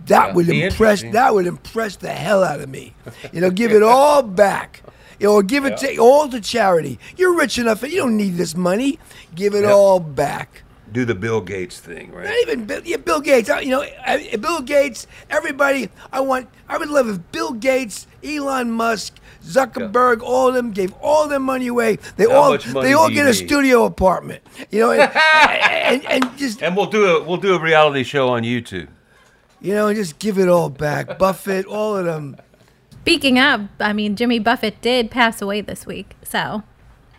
That 0.07 0.29
Yeah, 0.29 0.35
would 0.35 0.49
impress. 0.49 1.03
That 1.13 1.35
would 1.35 1.47
impress 1.47 1.97
the 1.97 2.09
hell 2.11 2.43
out 2.43 2.61
of 2.61 2.69
me. 2.71 2.95
You 3.33 3.43
know, 3.43 3.51
give 3.51 3.73
it 3.73 3.83
all 3.83 4.23
back. 4.23 4.83
You 5.21 5.29
know, 5.29 5.43
give 5.43 5.67
it 5.67 5.77
to, 5.79 5.99
all 5.99 6.29
to 6.31 6.41
charity. 6.41 6.99
You're 7.17 7.37
rich 7.37 7.59
enough, 7.59 7.83
and 7.83 7.93
you 7.93 7.99
don't 7.99 8.17
need 8.17 8.37
this 8.37 8.57
money. 8.57 8.99
Give 9.35 9.55
it 9.55 9.65
all 9.65 10.01
back. 10.01 10.63
do 10.91 11.05
the 11.05 11.15
Bill 11.15 11.41
Gates 11.41 11.79
thing, 11.79 12.11
right? 12.13 12.25
Not 12.25 12.35
even 12.43 12.65
Bill, 12.65 12.81
yeah, 12.85 12.97
Bill 12.97 13.21
Gates. 13.21 13.49
I- 13.49 13.61
You 13.61 13.71
know, 13.71 13.83
I- 13.83 14.37
Bill 14.41 14.61
Gates. 14.63 15.07
Everybody. 15.31 15.91
I 16.13 16.21
want. 16.21 16.49
I 16.69 16.79
would 16.79 16.89
love 16.91 17.09
if 17.09 17.19
Bill 17.33 17.53
Gates, 17.53 18.07
Elon 18.25 18.71
Musk, 18.71 19.19
Zuckerberg, 19.45 20.23
all 20.23 20.49
of 20.49 20.55
them 20.55 20.71
gave 20.73 20.93
all 21.01 21.29
their 21.29 21.41
money 21.41 21.67
away. 21.69 21.97
They 22.17 22.25
How 22.25 22.33
all. 22.37 22.51
much 22.51 22.69
money 22.69 22.89
They 22.89 22.95
all 22.95 23.11
get 23.11 23.27
a 23.27 23.35
studio 23.35 23.85
apartment. 23.85 24.43
You 24.71 24.81
know, 24.81 24.91
and, 24.93 25.11
and, 25.17 26.05
and 26.25 26.39
just 26.39 26.63
And 26.63 26.77
we'll 26.77 26.87
do 26.87 27.05
a 27.17 27.23
we'll 27.23 27.37
do 27.39 27.55
a 27.55 27.59
reality 27.61 28.03
show 28.05 28.29
on 28.29 28.43
YouTube. 28.43 28.89
you 29.61 29.75
know, 29.75 29.89
and 29.89 29.97
just 29.97 30.19
give 30.19 30.39
it 30.39 30.49
all 30.49 30.71
back. 30.71 31.19
Buffett, 31.19 31.67
all 31.67 31.97
of 31.97 32.05
them. 32.05 32.37
Speaking 33.03 33.39
of, 33.41 33.69
I 33.81 33.93
mean, 33.93 34.15
Jimmy 34.15 34.39
Buffett 34.39 34.81
did 34.81 35.11
pass 35.11 35.43
away 35.43 35.61
this 35.61 35.87
week. 35.87 36.15
So 36.23 36.63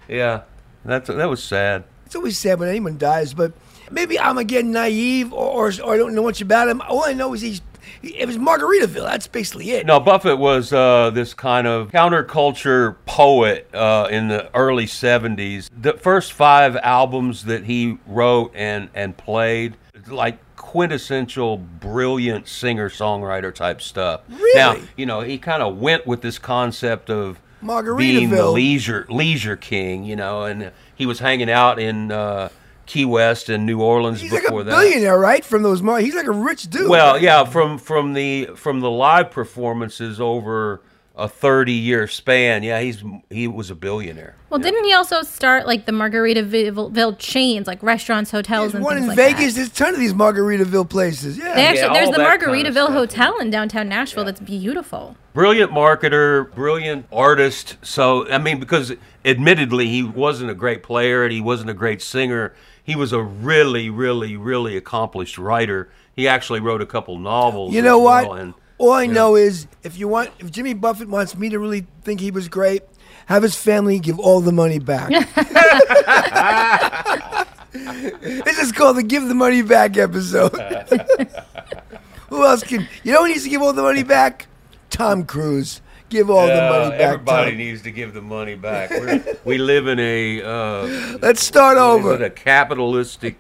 Yeah, 0.08 0.44
that's 0.86 1.10
that 1.10 1.30
was 1.30 1.44
sad. 1.44 1.84
It's 2.06 2.16
always 2.16 2.38
sad 2.38 2.60
when 2.60 2.70
anyone 2.70 2.98
dies, 2.98 3.34
but 3.34 3.52
maybe 3.92 4.18
I'm 4.20 4.38
again 4.38 4.72
naive 4.72 5.34
or, 5.34 5.68
or, 5.70 5.72
or 5.84 5.94
I 5.96 5.98
don't 5.98 6.14
know 6.16 6.24
much 6.24 6.40
about 6.42 6.70
him. 6.70 6.82
All 6.88 7.04
I 7.04 7.14
know 7.14 7.34
is 7.34 7.42
he's. 7.42 7.62
It 8.04 8.28
was 8.28 8.38
Margaritaville. 8.38 9.06
That's 9.06 9.28
basically 9.28 9.72
it. 9.72 9.86
No, 9.86 10.00
Buffett 10.00 10.38
was 10.38 10.74
uh, 10.74 11.10
this 11.12 11.34
kind 11.34 11.66
of 11.66 11.90
counterculture 11.90 12.98
poet 13.06 13.74
uh, 13.74 14.10
in 14.12 14.28
the 14.28 14.54
early 14.54 14.86
70s. 14.86 15.70
The 15.76 15.94
first 15.94 16.34
five 16.34 16.76
albums 16.78 17.46
that 17.46 17.64
he 17.64 17.98
wrote 18.06 18.52
and, 18.56 18.90
and 18.94 19.16
played, 19.16 19.78
like 20.08 20.38
quintessential 20.58 21.58
brilliant 21.58 22.48
singer 22.48 22.90
songwriter 22.90 23.54
type 23.54 23.82
stuff. 23.82 24.22
Really? 24.28 24.56
Now, 24.56 24.76
you 24.98 25.06
know, 25.06 25.22
he 25.22 25.38
kind 25.38 25.64
of 25.64 25.78
went 25.78 26.06
with 26.06 26.22
this 26.22 26.38
concept 26.38 27.10
of 27.10 27.40
Margaritaville. 27.64 27.98
being 27.98 28.30
the 28.32 28.50
leisure 28.50 29.06
leisure 29.10 29.56
king, 29.56 30.04
you 30.04 30.16
know, 30.16 30.44
and 30.44 30.72
he 30.96 31.06
was 31.06 31.20
hanging 31.20 31.50
out 31.50 31.80
in 31.80 32.12
uh, 32.12 32.50
Key 32.86 33.06
West 33.06 33.50
and 33.50 33.66
New 33.66 33.82
Orleans 33.82 34.20
He's 34.22 34.32
like 34.34 34.44
before 34.44 34.62
a 34.62 34.64
that. 34.66 34.72
billionaire, 34.72 35.18
right? 35.20 35.44
From 35.44 35.64
those 35.64 35.82
mar- 35.82 36.00
he's 36.00 36.16
like 36.16 36.28
a 36.28 36.32
rich 36.32 36.70
dude. 36.70 36.90
Well, 36.90 37.18
yeah, 37.22 37.46
from 37.46 37.78
from 37.78 38.14
the 38.14 38.50
from 38.56 38.82
the 38.82 38.92
live 38.92 39.32
performances 39.32 40.20
over 40.20 40.82
a 41.16 41.28
30 41.30 41.72
year 41.72 42.08
span, 42.08 42.64
yeah, 42.64 42.80
he's 42.82 43.04
he 43.30 43.48
was 43.48 43.70
a 43.70 43.76
billionaire. 43.76 44.36
Well, 44.50 44.60
didn't 44.60 44.84
he 44.84 44.94
also 44.94 45.22
start 45.22 45.66
like 45.68 45.86
the 45.86 45.92
Margaritaville 45.92 47.18
chains, 47.20 47.68
like 47.68 47.82
restaurants, 47.84 48.32
hotels, 48.32 48.72
There's 48.72 48.76
and 48.76 48.84
one 48.84 48.96
things 48.96 49.04
in 49.04 49.08
like 49.10 49.18
Vegas. 49.18 49.54
that? 49.54 49.60
There's 49.60 49.68
a 49.70 49.74
ton 49.74 49.94
of 49.94 50.00
these 50.00 50.14
Margaritaville 50.14 50.90
places. 50.90 51.38
Yeah. 51.38 51.54
They 51.56 51.66
actually, 51.66 51.82
Yeah, 51.82 51.94
there's 51.94 52.10
the 52.10 52.18
that 52.18 52.40
kind 52.40 52.64
of 52.64 52.76
Margaritaville. 52.76 52.92
Hotel 52.94 53.40
in 53.40 53.50
downtown 53.50 53.88
Nashville 53.90 54.26
that's 54.26 54.40
beautiful. 54.42 55.16
Brilliant 55.34 55.72
marketer, 55.72 56.54
brilliant 56.54 57.06
artist. 57.12 57.78
So, 57.82 58.30
I 58.30 58.38
mean, 58.38 58.60
because 58.60 58.94
admittedly, 59.26 59.88
he 59.88 60.04
wasn't 60.04 60.52
a 60.52 60.56
great 60.56 60.84
player 60.84 61.24
and 61.24 61.32
he 61.32 61.42
wasn't 61.42 61.70
a 61.70 61.74
great 61.74 62.02
singer. 62.02 62.54
He 62.84 62.96
was 62.96 63.14
a 63.14 63.22
really, 63.22 63.90
really, 63.90 64.36
really 64.36 64.76
accomplished 64.76 65.38
writer. 65.38 65.90
He 66.16 66.28
actually 66.28 66.60
wrote 66.60 66.82
a 66.82 66.86
couple 66.86 67.18
novels. 67.18 67.74
you 67.74 67.82
know 67.82 68.00
as 68.00 68.04
what? 68.04 68.30
well, 68.30 68.38
and 68.38 68.54
All 68.78 68.92
I 68.92 69.06
know 69.06 69.36
is 69.36 69.68
if 69.84 69.98
you 69.98 70.08
want, 70.08 70.32
if 70.40 70.52
Jimmy 70.52 70.74
Buffett 70.74 71.10
wants 71.10 71.38
me 71.38 71.50
to 71.50 71.60
really 71.60 71.86
think 72.04 72.20
he 72.20 72.32
was 72.32 72.50
great, 72.50 72.84
have 73.28 73.44
his 73.44 73.56
family 73.56 74.00
give 74.00 74.20
all 74.20 74.42
the 74.42 74.52
money 74.52 74.80
back. 74.80 75.10
this 77.74 78.60
is 78.60 78.72
called 78.72 78.98
the 78.98 79.04
"Give 79.04 79.28
the 79.28 79.34
Money 79.34 79.62
Back" 79.62 79.98
episode. 79.98 80.52
Who 82.30 82.46
else 82.46 82.64
can? 82.64 82.88
You 83.04 83.14
know 83.14 83.22
who 83.22 83.28
needs 83.30 83.44
to 83.44 83.50
give 83.50 83.62
all 83.62 83.74
the 83.74 83.82
money 83.82 84.04
back? 84.04 84.48
Tom 84.90 85.26
Cruise. 85.26 85.82
Give 86.14 86.30
all 86.30 86.46
the 86.46 86.54
money 86.54 86.90
back. 86.92 87.00
everybody 87.00 87.52
Tom. 87.52 87.58
needs 87.58 87.82
to 87.82 87.92
give 87.92 88.14
the 88.14 88.22
money 88.22 88.54
back. 88.54 88.92
We're, 88.92 89.24
we 89.46 89.58
live 89.58 89.88
in 89.88 90.00
a 90.00 90.44
uh, 90.44 91.18
Let's 91.22 91.42
start 91.42 91.78
over. 91.80 92.14
a 92.24 92.30
capitalistic. 92.30 93.36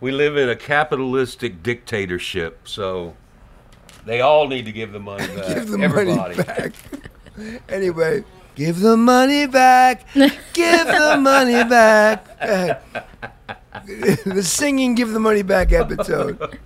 we 0.00 0.10
live 0.10 0.38
in 0.38 0.48
a 0.48 0.56
capitalistic 0.56 1.62
dictatorship. 1.62 2.66
So 2.66 3.14
they 4.06 4.22
all 4.22 4.48
need 4.48 4.64
to 4.64 4.72
give 4.72 4.92
the 4.92 4.98
money 5.00 5.26
back. 5.36 5.48
Give 5.54 5.68
the 5.68 5.78
Everybody. 5.82 6.16
money 6.16 6.34
back. 6.42 6.72
anyway, 7.68 8.24
give 8.54 8.80
the 8.80 8.96
money 8.96 9.46
back. 9.46 10.06
Give 10.14 10.86
the 10.86 11.16
money 11.20 11.62
back. 11.68 12.24
The 14.24 14.42
singing 14.42 14.94
"Give 14.94 15.10
the 15.12 15.20
Money 15.20 15.42
Back" 15.42 15.72
episode. 15.72 16.58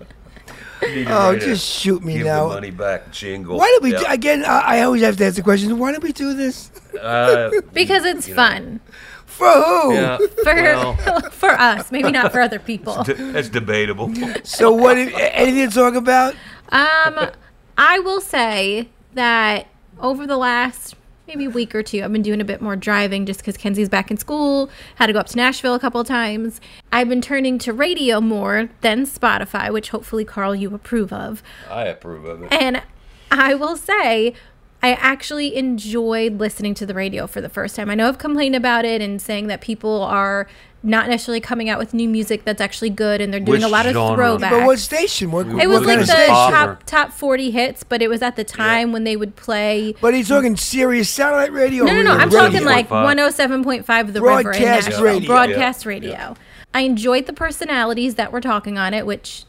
You 0.92 0.98
need 1.00 1.08
to 1.08 1.18
Oh, 1.26 1.38
just 1.38 1.66
shoot 1.66 2.02
me 2.04 2.14
give 2.18 2.26
now. 2.26 2.48
the 2.48 2.54
money 2.54 2.70
back 2.70 3.10
jingle. 3.12 3.56
Why 3.58 3.68
did 3.74 3.82
we? 3.82 3.92
Yeah. 3.92 3.98
Do, 4.00 4.06
again, 4.08 4.44
I, 4.44 4.78
I 4.78 4.82
always 4.82 5.02
have 5.02 5.16
to 5.16 5.24
ask 5.26 5.36
the 5.36 5.42
question. 5.42 5.78
Why 5.78 5.92
did 5.92 6.02
we 6.02 6.12
do 6.12 6.34
this? 6.34 6.70
Uh, 7.00 7.50
Because 7.72 8.04
it's 8.04 8.28
fun 8.28 8.80
For 9.26 9.50
who? 9.50 9.94
yeah. 9.94 10.18
for 10.44 10.54
well, 10.54 11.20
for 11.30 11.50
us, 11.50 11.90
maybe 11.90 12.10
not 12.10 12.32
for 12.32 12.40
other 12.40 12.58
people. 12.58 13.02
d- 13.04 13.14
that's 13.14 13.48
debatable. 13.48 14.12
So 14.44 14.70
what? 14.72 14.94
Did, 14.94 15.12
anything 15.14 15.68
to 15.70 15.74
talk 15.74 15.94
about? 15.94 16.34
Um, 16.70 17.30
I 17.78 17.98
will 18.00 18.20
say 18.20 18.88
that 19.14 19.66
over 20.00 20.26
the 20.26 20.36
last 20.36 20.94
maybe 21.32 21.46
a 21.46 21.50
week 21.50 21.74
or 21.74 21.82
two, 21.82 22.04
I've 22.04 22.12
been 22.12 22.20
doing 22.20 22.42
a 22.42 22.44
bit 22.44 22.60
more 22.60 22.76
driving 22.76 23.24
just 23.24 23.40
because 23.40 23.56
Kenzie's 23.56 23.88
back 23.88 24.10
in 24.10 24.18
school. 24.18 24.68
Had 24.96 25.06
to 25.06 25.14
go 25.14 25.18
up 25.18 25.28
to 25.28 25.36
Nashville 25.36 25.74
a 25.74 25.80
couple 25.80 25.98
of 25.98 26.06
times. 26.06 26.60
I've 26.92 27.08
been 27.08 27.22
turning 27.22 27.58
to 27.60 27.72
radio 27.72 28.20
more 28.20 28.68
than 28.82 29.06
Spotify, 29.06 29.72
which 29.72 29.88
hopefully 29.90 30.26
Carl 30.26 30.54
you 30.54 30.74
approve 30.74 31.10
of. 31.10 31.42
I 31.70 31.84
approve 31.86 32.26
of 32.26 32.42
it. 32.42 32.52
And 32.52 32.82
I 33.30 33.54
will 33.54 33.78
say, 33.78 34.34
I 34.82 34.92
actually 34.92 35.56
enjoyed 35.56 36.38
listening 36.38 36.74
to 36.74 36.84
the 36.84 36.92
radio 36.92 37.26
for 37.26 37.40
the 37.40 37.48
first 37.48 37.76
time. 37.76 37.88
I 37.88 37.94
know 37.94 38.08
I've 38.08 38.18
complained 38.18 38.56
about 38.56 38.84
it 38.84 39.00
and 39.00 39.22
saying 39.22 39.46
that 39.46 39.62
people 39.62 40.02
are 40.02 40.46
not 40.84 41.08
necessarily 41.08 41.40
coming 41.40 41.68
out 41.68 41.78
with 41.78 41.94
new 41.94 42.08
music 42.08 42.44
that's 42.44 42.60
actually 42.60 42.90
good 42.90 43.20
and 43.20 43.32
they're 43.32 43.38
doing 43.40 43.60
Which 43.60 43.62
a 43.62 43.68
lot 43.68 43.86
of 43.86 43.92
genre? 43.92 44.16
throwbacks. 44.24 44.50
But 44.50 44.66
what 44.66 44.78
station? 44.80 45.30
What, 45.30 45.46
It 45.46 45.68
was 45.68 45.84
kind 45.86 46.00
like 46.00 46.06
the 46.08 46.26
top 46.26 46.82
top 46.86 47.12
forty 47.12 47.50
hits, 47.52 47.82
but 47.84 48.02
it 48.02 48.08
was 48.08 48.20
at 48.22 48.36
the 48.36 48.44
time 48.44 48.90
when 48.92 49.04
they 49.04 49.16
would 49.16 49.36
play. 49.36 49.94
But 50.00 50.14
he's 50.14 50.28
talking 50.28 50.56
Sirius 50.56 51.08
satellite 51.10 51.52
radio. 51.52 51.84
No, 51.84 51.94
no, 51.94 52.02
no. 52.02 52.10
or 52.16 52.20
I'm 52.20 52.28
radio? 52.30 52.40
talking 52.40 52.64
like 52.64 52.88
107.5. 52.88 53.84
107.5 53.84 54.12
The 54.12 54.20
River 54.20 54.38
in 54.38 54.42
Broadcast 54.42 54.88
Nashville. 54.88 55.04
radio. 55.04 55.26
Broadcast 55.28 55.84
Yeah. 55.84 55.88
radio. 55.88 56.36
I 56.74 56.80
enjoyed 56.80 57.26
the 57.26 57.32
personalities 57.32 58.14
that 58.16 58.32
were 58.32 58.40
talking 58.40 58.78
on 58.78 58.94
it, 58.94 59.06
which 59.06 59.44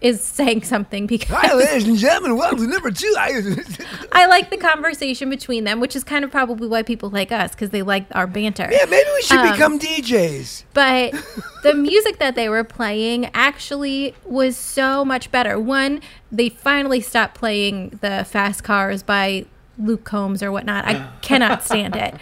is 0.00 0.22
saying 0.22 0.62
something 0.62 1.06
because 1.06 1.28
Hi, 1.28 1.52
ladies 1.54 1.88
and 1.88 1.96
gentlemen. 1.96 2.36
Welcome 2.36 2.58
to 2.58 2.66
number 2.66 2.90
two. 2.90 3.12
I, 3.18 3.42
I 4.12 4.26
like 4.26 4.50
the 4.50 4.56
conversation 4.56 5.28
between 5.28 5.64
them, 5.64 5.80
which 5.80 5.96
is 5.96 6.04
kind 6.04 6.24
of 6.24 6.30
probably 6.30 6.68
why 6.68 6.82
people 6.82 7.10
like 7.10 7.32
us 7.32 7.50
because 7.50 7.70
they 7.70 7.82
like 7.82 8.06
our 8.12 8.26
banter. 8.28 8.68
yeah, 8.70 8.84
maybe 8.88 9.08
we 9.14 9.22
should 9.22 9.38
Um, 9.38 9.52
become 9.52 9.78
DJs. 9.78 10.64
But 10.72 11.14
the 11.64 11.74
music 11.74 12.18
that 12.18 12.36
they 12.36 12.48
were 12.48 12.64
playing 12.64 13.28
actually 13.34 14.14
was 14.24 14.56
so 14.56 15.04
much 15.04 15.30
better. 15.32 15.58
One, 15.58 16.00
they 16.30 16.48
finally 16.48 17.00
stopped 17.00 17.34
playing 17.34 17.98
the 18.00 18.24
Fast 18.24 18.62
Cars 18.62 19.02
by 19.02 19.46
Luke 19.78 20.04
Combs 20.04 20.42
or 20.42 20.52
whatnot. 20.52 20.84
I 20.84 21.08
cannot 21.22 21.64
stand 21.64 21.96
it. 21.96 22.14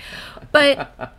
But 0.51 1.13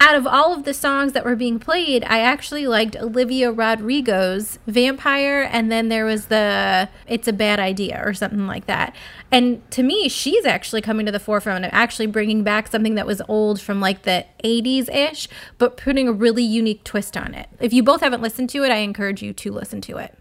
out 0.00 0.14
of 0.14 0.26
all 0.26 0.54
of 0.54 0.64
the 0.64 0.72
songs 0.72 1.12
that 1.12 1.26
were 1.26 1.36
being 1.36 1.58
played, 1.58 2.04
I 2.04 2.20
actually 2.20 2.66
liked 2.66 2.96
Olivia 2.96 3.52
Rodrigo's 3.52 4.58
Vampire, 4.66 5.48
and 5.52 5.70
then 5.70 5.90
there 5.90 6.06
was 6.06 6.26
the 6.26 6.88
It's 7.06 7.28
a 7.28 7.34
Bad 7.34 7.60
Idea 7.60 8.02
or 8.02 8.14
something 8.14 8.46
like 8.46 8.64
that. 8.66 8.96
And 9.30 9.68
to 9.72 9.82
me, 9.82 10.08
she's 10.08 10.46
actually 10.46 10.80
coming 10.80 11.04
to 11.04 11.12
the 11.12 11.20
forefront 11.20 11.66
of 11.66 11.70
actually 11.74 12.06
bringing 12.06 12.42
back 12.42 12.68
something 12.68 12.94
that 12.94 13.06
was 13.06 13.20
old 13.28 13.60
from 13.60 13.78
like 13.80 14.02
the 14.02 14.24
80s 14.42 14.88
ish, 14.92 15.28
but 15.58 15.76
putting 15.76 16.08
a 16.08 16.12
really 16.12 16.42
unique 16.42 16.82
twist 16.82 17.14
on 17.14 17.34
it. 17.34 17.48
If 17.60 17.74
you 17.74 17.82
both 17.82 18.00
haven't 18.00 18.22
listened 18.22 18.48
to 18.50 18.64
it, 18.64 18.72
I 18.72 18.76
encourage 18.76 19.22
you 19.22 19.34
to 19.34 19.52
listen 19.52 19.82
to 19.82 19.98
it. 19.98 20.16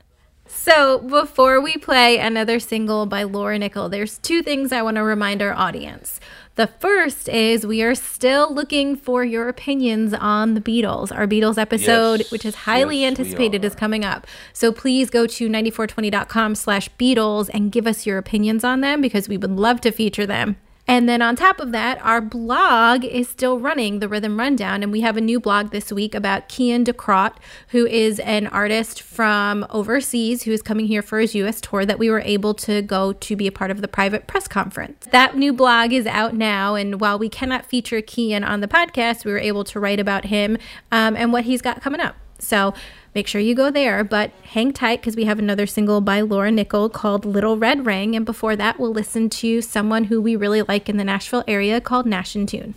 So, 0.52 0.98
before 0.98 1.62
we 1.62 1.78
play 1.78 2.18
another 2.18 2.60
single 2.60 3.06
by 3.06 3.22
Laura 3.22 3.60
Nickel, 3.60 3.88
there's 3.88 4.18
two 4.18 4.42
things 4.42 4.72
I 4.72 4.82
want 4.82 4.96
to 4.96 5.04
remind 5.04 5.44
our 5.44 5.54
audience. 5.54 6.20
The 6.60 6.67
first 6.67 7.30
is 7.30 7.65
we 7.65 7.82
are 7.84 7.95
still 7.95 8.54
looking 8.54 8.98
for 8.98 9.24
your 9.24 9.48
opinions 9.48 10.13
on 10.13 10.56
the 10.56 10.60
Beatles. 10.60 11.10
Our 11.10 11.26
Beatles 11.26 11.58
episode, 11.58 12.19
Yes, 12.19 12.32
which 12.32 12.43
is 12.43 12.54
highly 12.54 13.00
yes, 13.00 13.12
anticipated, 13.12 13.63
is 13.63 13.76
coming 13.76 14.04
up. 14.04 14.28
So 14.52 14.74
please 14.74 15.10
go 15.10 15.26
to 15.26 15.48
9420.com 15.48 16.56
slash 16.56 16.89
Beatles 17.00 17.50
and 17.54 17.72
give 17.72 17.88
us 17.88 18.06
your 18.06 18.17
opinions 18.17 18.65
on 18.65 18.82
them 18.82 19.00
because 19.00 19.30
we 19.30 19.38
would 19.38 19.52
love 19.52 19.80
to 19.80 19.91
feature 19.91 20.26
them. 20.26 20.58
And 20.89 21.08
then 21.08 21.21
on 21.21 21.36
top 21.36 21.60
of 21.60 21.71
that, 21.71 22.04
our 22.04 22.19
blog 22.19 23.06
is 23.06 23.30
still 23.30 23.60
running, 23.60 23.99
the 23.99 24.10
Rhythm 24.10 24.39
Rundown, 24.39 24.82
and 24.82 24.91
we 24.91 25.02
have 25.02 25.17
a 25.17 25.21
new 25.21 25.39
blog 25.39 25.69
this 25.69 25.91
week 25.91 26.15
about 26.15 26.49
Kian 26.49 26.84
DeCrot, 26.84 27.36
who 27.67 27.86
is 27.86 28.19
an 28.21 28.47
artist 28.47 29.04
from 29.04 29.67
overseas 29.69 30.41
who 30.41 30.52
is 30.52 30.63
coming 30.63 30.88
here 30.88 31.04
for 31.04 31.19
his 31.19 31.36
U.S. 31.36 31.62
tour 31.62 31.86
that 31.86 31.99
we 31.99 32.10
were 32.10 32.21
able 32.21 32.56
to 32.56 32.82
go 32.82 33.13
to 33.13 33.36
be 33.36 33.45
a 33.45 33.52
part 33.52 33.69
of 33.69 33.82
the 33.82 33.88
private 33.88 34.25
press 34.25 34.47
conference. 34.47 35.06
That 35.12 35.38
new 35.38 35.54
blog 35.54 35.93
is 35.93 36.08
out 36.08 36.34
now, 36.34 36.73
and 36.73 36.99
while 36.99 37.19
we 37.19 37.30
cannot 37.30 37.67
feature 37.67 38.02
Kian 38.02 38.43
on 38.43 38.62
the 38.62 38.67
podcast, 38.67 39.25
we 39.25 39.32
were 39.32 39.38
able 39.38 39.63
to 39.65 39.80
write 39.80 39.99
about 39.99 40.25
him 40.25 40.58
um, 40.91 41.15
and 41.15 41.32
what 41.32 41.43
he's 41.43 41.62
got 41.62 41.84
coming 41.84 42.02
up. 42.02 42.15
So 42.41 42.73
make 43.15 43.28
sure 43.28 43.41
you 43.41 43.56
go 43.56 43.71
there, 43.71 44.04
but 44.04 44.32
hang 44.43 44.73
tight 44.73 45.02
because 45.02 45.15
we 45.15 45.25
have 45.25 45.39
another 45.39 45.67
single 45.67 46.02
by 46.02 46.21
Laura 46.21 46.52
Nickel 46.52 46.89
called 46.89 47.25
Little 47.25 47.58
Red 47.58 47.86
Ring. 47.86 48.15
And 48.15 48.25
before 48.25 48.56
that, 48.56 48.80
we'll 48.80 48.93
listen 48.93 49.30
to 49.30 49.62
someone 49.62 50.06
who 50.06 50.21
we 50.21 50.36
really 50.36 50.62
like 50.62 50.89
in 50.89 50.97
the 50.97 51.04
Nashville 51.04 51.43
area 51.47 51.82
called 51.82 52.06
Nash 52.06 52.36
in 52.36 52.45
Tune. 52.45 52.73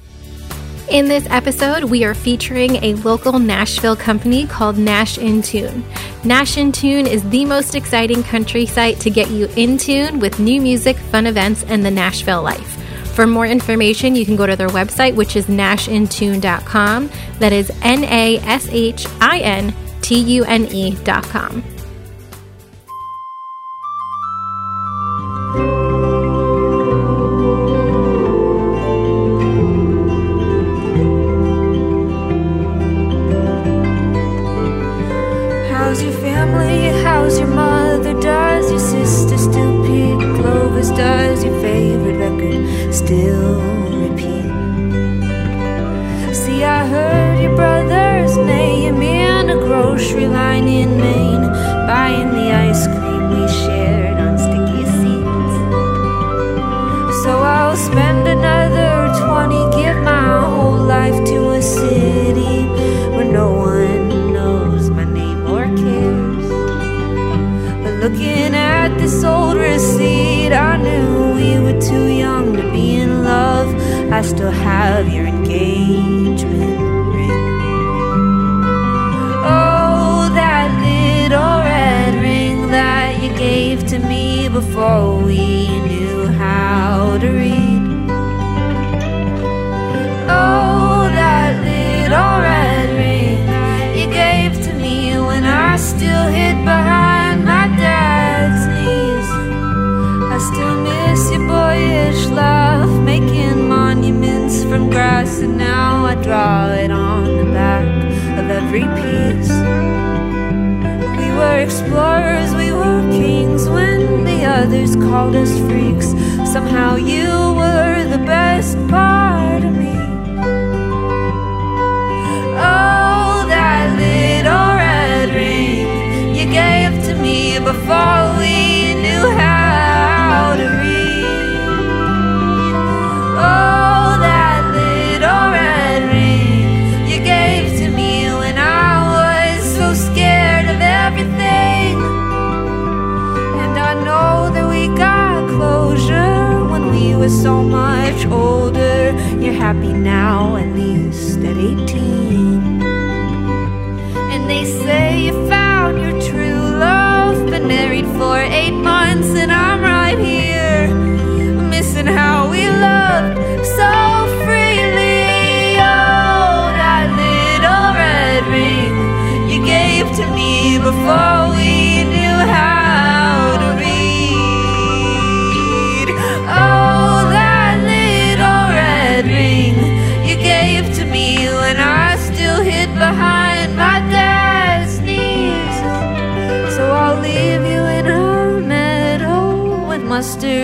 In 0.91 1.07
this 1.07 1.27
episode, 1.31 1.85
we 1.85 2.05
are 2.05 2.13
featuring 2.13 2.77
a 2.85 2.95
local 2.97 3.39
Nashville 3.39 3.97
company 3.97 4.47
called 4.47 4.77
Nash 4.77 5.17
in 5.17 5.41
Tune. 5.41 5.85
Nash 6.25 6.59
in 6.59 6.73
Tune 6.73 7.07
is 7.07 7.29
the 7.31 7.45
most 7.45 7.75
exciting 7.75 8.23
country 8.23 8.67
site 8.67 9.01
to 9.01 9.09
get 9.09 9.31
you 9.31 9.49
in 9.57 9.79
tune 9.79 10.19
with 10.19 10.39
new 10.39 10.61
music, 10.61 10.97
fun 10.97 11.27
events, 11.27 11.63
and 11.63 11.85
the 11.85 11.91
Nashville 11.91 12.43
life. 12.43 12.82
For 13.15 13.27
more 13.27 13.47
information, 13.47 14.17
you 14.17 14.25
can 14.25 14.37
go 14.37 14.47
to 14.47 14.57
their 14.57 14.69
website, 14.69 15.15
which 15.15 15.37
is 15.37 15.47
nashintune.com. 15.47 17.11
That 17.39 17.53
is 17.53 17.71
N 17.83 18.05
A 18.05 18.39
S 18.39 18.69
H 18.71 19.07
I 19.21 19.39
N 19.41 19.75
T 20.01 20.19
U 20.19 20.45
N 20.45 20.67
E.com. 20.71 21.72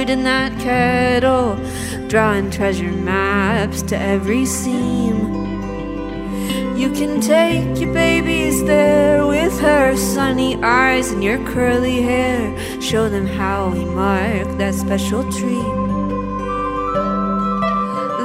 in 0.08 0.22
that 0.24 0.58
kettle, 0.58 1.56
drawing 2.08 2.50
treasure 2.50 2.90
maps 2.90 3.82
to 3.82 3.98
every 3.98 4.46
seam. 4.46 5.16
You 6.76 6.90
can 6.92 7.20
take 7.20 7.78
your 7.78 7.92
babies 7.92 8.64
there 8.64 9.26
with 9.26 9.60
her 9.60 9.96
sunny 9.96 10.56
eyes 10.62 11.10
and 11.10 11.22
your 11.22 11.38
curly 11.48 12.00
hair. 12.00 12.40
Show 12.80 13.10
them 13.10 13.26
how 13.26 13.68
we 13.70 13.84
mark 13.84 14.48
that 14.56 14.74
special 14.74 15.22
tree. 15.30 15.68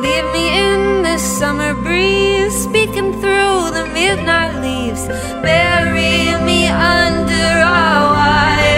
Leave 0.05 0.27
me 0.37 0.45
in 0.65 1.03
the 1.03 1.17
summer 1.17 1.73
breeze, 1.73 2.55
speaking 2.63 3.11
through 3.21 3.71
the 3.77 3.89
midnight 3.93 4.55
leaves. 4.61 5.05
Bury 5.41 6.31
me 6.45 6.67
under 6.67 7.49
our 7.61 8.13
wildest 8.13 8.72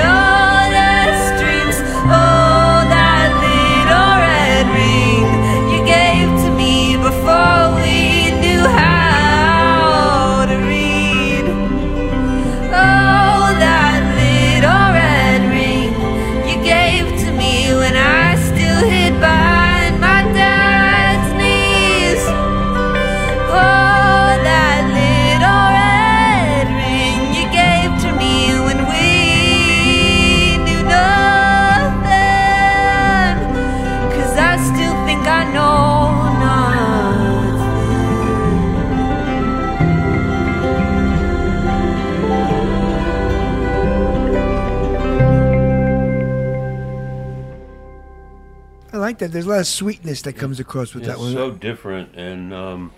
like 49.15 49.19
that. 49.19 49.31
There's 49.33 49.45
a 49.45 49.49
lot 49.49 49.59
of 49.59 49.67
sweetness 49.67 50.21
that 50.23 50.33
comes 50.33 50.59
across 50.59 50.93
with 50.93 51.05
that 51.05 51.13
It's 51.13 51.19
one. 51.21 51.33
so 51.33 51.51
different 51.51 52.15
and 52.15 52.53
um, 52.53 52.91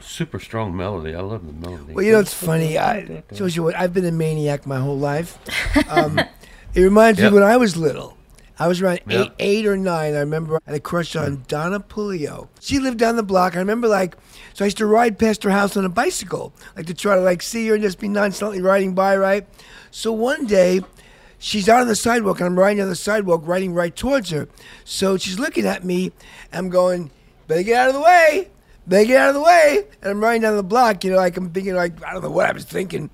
super 0.00 0.38
strong 0.40 0.76
melody. 0.76 1.14
I 1.14 1.20
love 1.20 1.46
the 1.46 1.52
melody. 1.52 1.94
Well, 1.94 2.04
you 2.04 2.12
know, 2.12 2.20
it's 2.20 2.34
funny. 2.34 2.78
I 2.78 3.22
shows 3.32 3.54
you 3.56 3.62
what 3.62 3.76
I've 3.76 3.94
been 3.94 4.04
a 4.04 4.12
maniac 4.12 4.66
my 4.66 4.78
whole 4.78 4.98
life. 4.98 5.38
Um, 5.88 6.18
it 6.74 6.80
reminds 6.80 7.20
Yep. 7.20 7.32
me 7.32 7.34
when 7.38 7.44
I 7.48 7.56
was 7.56 7.76
little. 7.76 8.16
I 8.58 8.68
was 8.68 8.82
around 8.82 9.00
Yep. 9.06 9.20
eight, 9.26 9.32
eight 9.38 9.66
or 9.66 9.76
nine. 9.76 10.14
I 10.14 10.18
remember 10.20 10.56
I 10.56 10.60
had 10.66 10.74
a 10.76 10.80
crush 10.80 11.16
on 11.16 11.44
Donna 11.48 11.80
Pulio. 11.80 12.48
She 12.60 12.78
lived 12.78 12.98
down 12.98 13.16
the 13.16 13.22
block. 13.22 13.56
I 13.56 13.58
remember 13.60 13.88
like, 13.88 14.16
so 14.52 14.64
I 14.64 14.66
used 14.66 14.76
to 14.78 14.86
ride 14.86 15.18
past 15.18 15.42
her 15.44 15.50
house 15.50 15.76
on 15.78 15.84
a 15.86 15.88
bicycle, 15.88 16.52
like 16.76 16.86
to 16.86 16.94
try 16.94 17.14
to 17.14 17.22
like 17.22 17.40
see 17.40 17.66
her 17.68 17.74
and 17.74 17.82
just 17.82 17.98
be 17.98 18.08
nonchalantly 18.08 18.60
riding 18.60 18.94
by, 18.94 19.16
right? 19.16 19.46
So 19.90 20.12
one 20.12 20.44
day, 20.46 20.82
she's 21.40 21.68
out 21.68 21.80
on 21.80 21.88
the 21.88 21.96
sidewalk 21.96 22.38
and 22.38 22.46
I'm 22.46 22.56
riding 22.58 22.80
on 22.80 22.88
the 22.88 22.94
sidewalk, 22.94 23.42
riding 23.44 23.74
right 23.74 23.94
towards 23.94 24.30
her. 24.30 24.48
So 24.84 25.16
she's 25.16 25.40
looking 25.40 25.66
at 25.66 25.82
me. 25.82 26.12
I'm 26.52 26.68
going, 26.68 27.10
better 27.48 27.64
get 27.64 27.76
out 27.76 27.88
of 27.88 27.94
the 27.94 28.00
way. 28.00 28.48
They 28.86 29.06
get 29.06 29.20
out 29.20 29.28
of 29.30 29.34
the 29.34 29.42
way, 29.42 29.84
and 30.02 30.10
I'm 30.10 30.20
riding 30.20 30.42
down 30.42 30.56
the 30.56 30.62
block. 30.62 31.04
You 31.04 31.10
know, 31.12 31.16
like 31.16 31.36
I'm 31.36 31.50
thinking, 31.50 31.74
like 31.74 32.02
I 32.04 32.12
don't 32.12 32.22
know 32.22 32.30
what 32.30 32.46
I 32.46 32.52
was 32.52 32.64
thinking. 32.64 33.10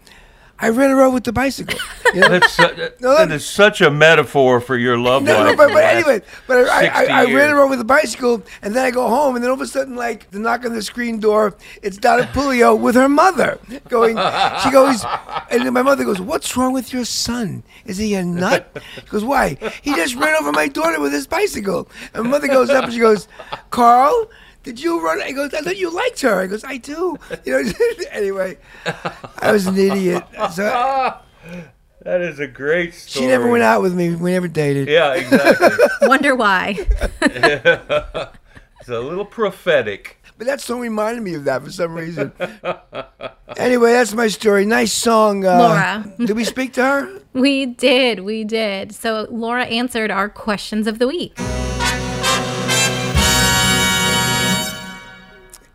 I 0.58 0.70
ran 0.70 0.90
around 0.90 1.12
with 1.14 1.24
the 1.24 1.32
bicycle. 1.32 1.78
You 2.14 2.20
know? 2.22 2.28
That's 2.28 2.52
su- 2.52 2.88
No, 3.00 3.14
that 3.14 3.30
is 3.30 3.44
such 3.44 3.82
a 3.82 3.90
metaphor 3.90 4.60
for 4.60 4.78
your 4.78 4.96
love 4.96 5.22
No, 5.22 5.34
life. 5.34 5.44
no, 5.50 5.56
but, 5.56 5.72
but 5.74 5.84
anyway, 5.84 6.22
but 6.46 6.66
I, 6.68 6.86
I, 6.86 7.04
I, 7.04 7.22
I 7.22 7.24
ran 7.34 7.50
around 7.52 7.68
with 7.68 7.78
the 7.80 7.84
bicycle, 7.84 8.42
and 8.62 8.74
then 8.74 8.86
I 8.86 8.90
go 8.90 9.06
home, 9.08 9.34
and 9.34 9.44
then 9.44 9.50
all 9.50 9.56
of 9.56 9.60
a 9.60 9.66
sudden, 9.66 9.96
like 9.96 10.30
the 10.30 10.38
knock 10.38 10.64
on 10.64 10.72
the 10.72 10.80
screen 10.82 11.18
door, 11.20 11.56
it's 11.82 11.98
Donna 11.98 12.22
Pulio 12.32 12.78
with 12.78 12.94
her 12.94 13.08
mother 13.08 13.58
going. 13.90 14.16
She 14.62 14.70
goes, 14.70 15.04
and 15.50 15.66
then 15.66 15.72
my 15.74 15.82
mother 15.82 16.04
goes, 16.04 16.20
"What's 16.22 16.56
wrong 16.56 16.72
with 16.72 16.90
your 16.92 17.04
son? 17.04 17.64
Is 17.84 17.98
he 17.98 18.14
a 18.14 18.24
nut?" 18.24 18.74
She 18.94 19.00
goes, 19.10 19.24
"Why? 19.24 19.58
He 19.82 19.94
just 19.94 20.14
ran 20.14 20.36
over 20.40 20.52
my 20.52 20.68
daughter 20.68 21.00
with 21.00 21.12
his 21.12 21.26
bicycle." 21.26 21.88
And 22.14 22.24
my 22.24 22.30
mother 22.30 22.46
goes 22.46 22.70
up 22.70 22.84
and 22.84 22.92
she 22.94 23.00
goes, 23.00 23.28
"Carl." 23.70 24.30
Did 24.66 24.82
you 24.82 25.00
run? 25.00 25.22
I 25.22 25.30
goes, 25.30 25.54
I 25.54 25.60
thought 25.60 25.76
you 25.76 25.94
liked 25.94 26.20
her. 26.22 26.40
I 26.40 26.48
goes, 26.48 26.64
I 26.64 26.78
do. 26.78 27.16
You 27.44 27.62
know. 27.62 27.72
anyway, 28.10 28.58
I 29.38 29.52
was 29.52 29.68
an 29.68 29.78
idiot. 29.78 30.24
So 30.54 30.64
That 32.02 32.20
is 32.20 32.40
a 32.40 32.48
great 32.48 32.92
story. 32.92 33.26
she 33.26 33.28
never 33.28 33.48
went 33.48 33.62
out 33.62 33.80
with 33.80 33.94
me. 33.94 34.16
We 34.16 34.32
never 34.32 34.48
dated. 34.48 34.88
Yeah, 34.88 35.14
exactly. 35.14 35.68
Wonder 36.08 36.34
why. 36.34 36.84
it's 37.20 38.88
a 38.88 38.98
little 38.98 39.24
prophetic. 39.24 40.20
But 40.36 40.48
that 40.48 40.60
song 40.60 40.80
reminded 40.80 41.22
me 41.22 41.34
of 41.34 41.44
that 41.44 41.62
for 41.62 41.70
some 41.70 41.94
reason. 41.94 42.32
anyway, 43.56 43.92
that's 43.92 44.14
my 44.14 44.26
story. 44.26 44.66
Nice 44.66 44.92
song. 44.92 45.46
Uh, 45.46 45.58
Laura. 45.58 46.12
did 46.18 46.34
we 46.34 46.42
speak 46.44 46.72
to 46.72 46.82
her? 46.82 47.20
We 47.34 47.66
did, 47.66 48.20
we 48.20 48.42
did. 48.42 48.96
So 48.96 49.28
Laura 49.30 49.64
answered 49.66 50.10
our 50.10 50.28
questions 50.28 50.88
of 50.88 50.98
the 50.98 51.06
week. 51.06 51.38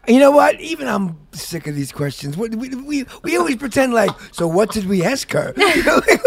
You 0.08 0.20
know 0.20 0.32
what? 0.32 0.60
Even 0.60 0.88
I'm 0.88 1.18
sick 1.32 1.68
of 1.68 1.76
these 1.76 1.92
questions. 1.92 2.36
What, 2.36 2.56
we, 2.56 2.70
we, 2.70 3.06
we 3.24 3.38
always 3.38 3.56
pretend 3.58 3.94
like, 3.94 4.10
so 4.32 4.48
what 4.48 4.72
did 4.72 4.86
we 4.88 5.04
ask 5.04 5.32
her? 5.32 5.54
Know, 5.58 6.02
like- 6.08 6.22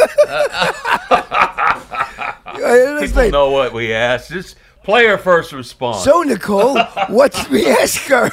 Uh, 1.11 2.61
let's 2.95 3.07
People 3.11 3.23
like, 3.25 3.33
know 3.33 3.51
what 3.51 3.73
we 3.73 3.93
asked. 3.93 4.31
Just 4.31 4.57
play 4.85 5.07
our 5.09 5.19
first 5.19 5.53
response. 5.53 6.05
so, 6.05 6.23
Nicole, 6.23 6.79
what 7.09 7.33
did 7.33 7.49
we 7.49 7.67
ask 7.69 8.03
her? 8.03 8.31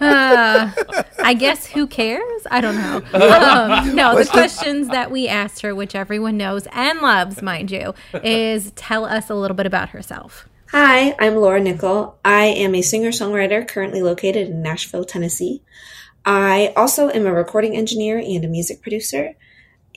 I 0.00 1.34
guess 1.38 1.66
who 1.66 1.86
cares? 1.86 2.42
I 2.50 2.60
don't 2.60 2.76
know. 2.76 2.96
Um, 3.14 3.94
no, 3.94 4.10
the 4.10 4.14
What's 4.16 4.28
the- 4.30 4.32
questions 4.32 4.88
that 4.88 5.10
we 5.10 5.28
asked 5.28 5.62
her, 5.62 5.74
which 5.74 5.94
everyone 5.94 6.36
knows 6.36 6.66
and 6.72 6.98
loves, 7.00 7.40
mind 7.40 7.70
you, 7.70 7.94
is 8.24 8.72
tell 8.72 9.04
us 9.04 9.30
a 9.30 9.34
little 9.34 9.56
bit 9.56 9.66
about 9.66 9.90
herself. 9.90 10.48
Hi, 10.74 11.14
I'm 11.18 11.36
Laura 11.36 11.60
Nickel. 11.60 12.18
I 12.24 12.46
am 12.46 12.74
a 12.74 12.80
singer 12.80 13.10
songwriter 13.10 13.68
currently 13.68 14.00
located 14.00 14.48
in 14.48 14.62
Nashville, 14.62 15.04
Tennessee. 15.04 15.62
I 16.24 16.72
also 16.74 17.10
am 17.10 17.26
a 17.26 17.34
recording 17.34 17.76
engineer 17.76 18.16
and 18.16 18.42
a 18.42 18.48
music 18.48 18.80
producer, 18.80 19.34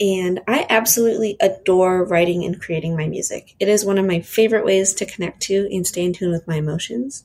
and 0.02 0.42
I 0.50 0.66
absolutely 0.70 1.38
adore 1.40 2.04
writing 2.04 2.44
and 2.44 2.60
creating 2.62 2.98
my 2.98 3.08
music. 3.08 3.56
It 3.58 3.70
is 3.70 3.86
one 3.86 3.98
of 3.98 4.06
my 4.06 4.20
favorite 4.20 4.66
ways 4.66 4.94
to 4.96 5.06
connect 5.06 5.44
to 5.44 5.70
and 5.72 5.88
stay 5.88 6.04
in 6.04 6.12
tune 6.12 6.32
with 6.32 6.46
my 6.46 6.56
emotions. 6.56 7.24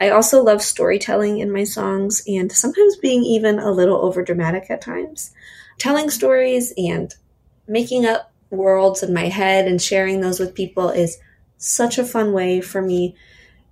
I 0.00 0.10
also 0.10 0.40
love 0.44 0.62
storytelling 0.62 1.40
in 1.40 1.50
my 1.50 1.64
songs 1.64 2.22
and 2.28 2.52
sometimes 2.52 2.96
being 2.98 3.24
even 3.24 3.58
a 3.58 3.72
little 3.72 4.02
over 4.02 4.22
dramatic 4.22 4.70
at 4.70 4.80
times. 4.80 5.32
Telling 5.78 6.10
stories 6.10 6.72
and 6.78 7.12
making 7.66 8.06
up 8.06 8.32
worlds 8.50 9.02
in 9.02 9.12
my 9.12 9.26
head 9.30 9.66
and 9.66 9.82
sharing 9.82 10.20
those 10.20 10.38
with 10.38 10.54
people 10.54 10.90
is 10.90 11.18
such 11.58 11.98
a 11.98 12.04
fun 12.04 12.32
way 12.32 12.60
for 12.60 12.82
me 12.82 13.16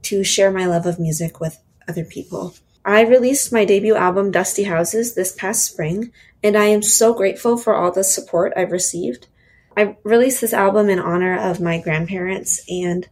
to 0.02 0.24
share 0.24 0.50
my 0.50 0.66
love 0.66 0.86
of 0.86 0.98
music 0.98 1.40
with 1.40 1.58
other 1.88 2.04
people. 2.04 2.54
I 2.84 3.02
released 3.02 3.52
my 3.52 3.64
debut 3.64 3.94
album, 3.94 4.30
Dusty 4.30 4.64
Houses, 4.64 5.14
this 5.14 5.32
past 5.32 5.64
spring, 5.64 6.12
and 6.42 6.56
I 6.56 6.64
am 6.64 6.82
so 6.82 7.14
grateful 7.14 7.56
for 7.56 7.74
all 7.74 7.92
the 7.92 8.02
support 8.02 8.52
I've 8.56 8.72
received. 8.72 9.28
I 9.76 9.96
released 10.02 10.40
this 10.40 10.52
album 10.52 10.88
in 10.88 10.98
honor 10.98 11.38
of 11.38 11.60
my 11.60 11.78
grandparents, 11.78 12.60
and 12.68 13.08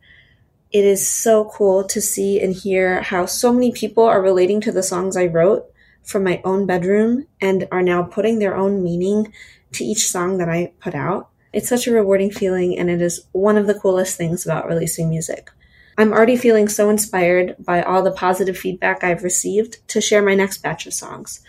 it 0.72 0.85
is 0.85 1.09
so 1.09 1.44
cool 1.44 1.85
to 1.85 2.00
see 2.00 2.40
and 2.40 2.54
hear 2.54 3.02
how 3.02 3.26
so 3.26 3.52
many 3.52 3.72
people 3.72 4.04
are 4.04 4.22
relating 4.22 4.61
to 4.62 4.72
the 4.72 4.83
songs 4.83 5.16
I 5.16 5.26
wrote 5.26 5.66
from 6.02 6.24
my 6.24 6.40
own 6.44 6.66
bedroom 6.66 7.26
and 7.40 7.68
are 7.70 7.83
now 7.83 8.02
putting 8.02 8.38
their 8.38 8.56
own 8.56 8.83
meaning 8.83 9.33
to 9.72 9.85
each 9.85 10.09
song 10.09 10.38
that 10.38 10.48
I 10.48 10.72
put 10.80 10.94
out. 10.94 11.30
It's 11.52 11.68
such 11.68 11.86
a 11.86 11.92
rewarding 11.92 12.30
feeling, 12.30 12.78
and 12.78 12.88
it 12.88 13.02
is 13.02 13.26
one 13.32 13.56
of 13.56 13.66
the 13.66 13.74
coolest 13.74 14.16
things 14.16 14.44
about 14.44 14.68
releasing 14.68 15.08
music. 15.08 15.50
I'm 15.98 16.12
already 16.12 16.36
feeling 16.36 16.68
so 16.68 16.88
inspired 16.88 17.56
by 17.58 17.82
all 17.82 18.02
the 18.02 18.12
positive 18.12 18.56
feedback 18.56 19.02
I've 19.02 19.24
received 19.24 19.86
to 19.88 20.00
share 20.00 20.22
my 20.22 20.34
next 20.34 20.62
batch 20.62 20.86
of 20.86 20.94
songs. 20.94 21.40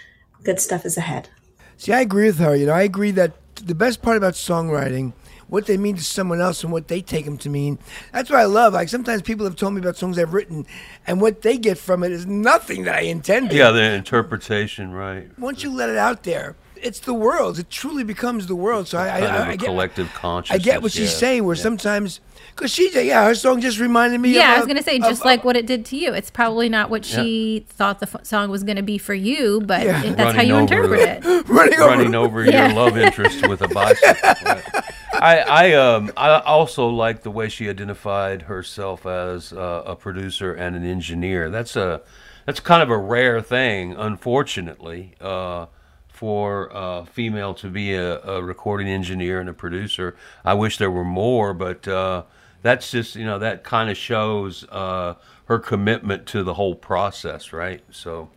Good 0.44 0.60
stuff 0.60 0.86
is 0.86 0.98
ahead. 0.98 1.30
See, 1.78 1.94
I 1.94 2.02
agree 2.02 2.26
with 2.26 2.40
her. 2.40 2.56
You 2.56 2.66
know, 2.66 2.74
I 2.74 2.82
agree 2.82 3.12
that 3.12 3.34
the 3.56 3.76
best 3.76 4.02
part 4.02 4.18
about 4.18 4.34
songwriting, 4.34 5.14
what 5.48 5.68
they 5.68 5.78
mean 5.78 5.96
to 5.96 6.04
someone 6.04 6.42
else 6.42 6.64
and 6.64 6.72
what 6.74 6.88
they 6.88 7.02
take 7.02 7.26
them 7.26 7.38
to 7.38 7.50
mean, 7.50 7.78
that's 8.12 8.30
what 8.30 8.40
I 8.40 8.46
love. 8.46 8.74
Like 8.74 8.90
sometimes 8.90 9.22
people 9.22 9.46
have 9.46 9.56
told 9.56 9.74
me 9.74 9.82
about 9.82 9.98
songs 9.98 10.18
I've 10.18 10.34
written, 10.34 10.66
and 11.06 11.22
what 11.22 11.44
they 11.44 11.58
get 11.58 11.78
from 11.78 12.04
it 12.04 12.12
is 12.12 12.26
nothing 12.26 12.84
that 12.84 12.96
I 12.96 13.02
intended. 13.02 13.56
yeah, 13.56 13.72
the 13.72 13.94
interpretation, 13.94 14.92
right? 14.92 15.30
Once 15.38 15.64
you 15.64 15.72
let 15.72 15.90
it 15.90 15.98
out 15.98 16.24
there, 16.24 16.56
it's 16.82 17.00
the 17.00 17.14
world. 17.14 17.60
It 17.60 17.70
truly 17.70 18.04
becomes 18.04 18.48
the 18.48 18.56
world. 18.56 18.88
So 18.88 18.98
I, 18.98 19.08
I, 19.18 19.20
Kind 19.22 19.24
of 19.26 19.32
I, 19.32 19.38
a 19.38 19.52
I 19.52 19.56
get, 19.56 19.66
collective 19.66 20.10
I 20.24 20.58
get 20.58 20.82
what 20.82 20.92
she's 20.92 21.12
yeah. 21.12 21.18
saying. 21.18 21.44
Where 21.46 21.56
sometimes, 21.56 22.20
because 22.56 22.72
she, 22.72 22.92
yeah, 23.08 23.26
her 23.26 23.36
song 23.36 23.62
just 23.62 23.80
reminded 23.80 24.20
me. 24.20 24.34
Yeah, 24.34 24.52
of, 24.52 24.56
I 24.56 24.58
was 24.60 24.66
going 24.68 24.78
to 24.78 24.84
say, 24.84 24.98
of- 24.98 25.04
just 25.04 25.24
like 25.26 25.44
what 25.44 25.56
it 25.56 25.66
did 25.66 25.86
to 25.88 25.98
you. 25.98 26.14
It's 26.14 26.30
probably 26.32 26.70
not 26.70 26.90
what 26.90 27.06
she 27.06 27.66
thought 27.70 28.00
the 28.00 28.10
f- 28.14 28.26
song 28.26 28.50
was 28.50 28.64
going 28.64 28.78
to 28.78 28.84
be 28.84 28.98
for 28.98 29.14
you, 29.14 29.62
but 29.62 29.84
Yeah. 29.86 30.04
it, 30.04 30.18
that's 30.18 30.36
how 30.36 30.42
you 30.42 30.54
over 30.56 30.62
interpret 30.62 31.00
it. 31.02 31.24
running 31.50 31.80
over. 31.80 31.86
running 31.88 32.16
over 32.16 32.46
Yeah. 32.46 32.68
your 32.68 32.76
love 32.76 32.98
interest 32.98 33.48
with 33.48 33.62
a 33.62 33.68
bicycle. 33.68 34.62
I 35.14 35.40
I 35.40 35.74
um 35.74 36.12
I 36.18 36.40
also 36.40 36.88
like 36.88 37.22
the 37.24 37.32
way 37.32 37.48
she 37.50 37.70
identified 37.70 38.44
herself 38.44 39.06
as 39.06 39.54
uh, 39.54 39.84
a 39.86 39.96
producer 39.96 40.54
and 40.54 40.76
an 40.76 40.86
engineer. 40.86 41.50
That's 41.50 41.76
a 41.76 42.02
that's 42.46 42.60
kind 42.60 42.82
of 42.82 42.90
a 42.90 42.98
rare 42.98 43.40
thing, 43.42 43.94
unfortunately, 43.94 45.14
uh, 45.22 45.68
for 46.22 46.70
a 46.72 47.04
female 47.04 47.52
to 47.56 47.68
be 47.68 47.96
a, 47.96 48.22
a 48.22 48.44
recording 48.44 48.88
engineer 48.88 49.40
and 49.40 49.50
a 49.50 49.54
producer. 49.54 50.16
I 50.46 50.54
wish 50.54 50.78
there 50.78 50.92
were 50.92 51.04
more, 51.04 51.52
but 51.52 51.88
uh, 51.88 52.26
that's 52.62 52.92
just 52.92 53.16
you 53.16 53.26
know 53.26 53.40
that 53.40 53.64
kind 53.64 53.90
of 53.90 53.98
shows 53.98 54.64
uh, 54.70 55.16
her 55.46 55.58
commitment 55.58 56.28
to 56.28 56.44
the 56.44 56.54
whole 56.54 56.76
process, 56.76 57.52
right? 57.52 57.84
So. 57.90 58.30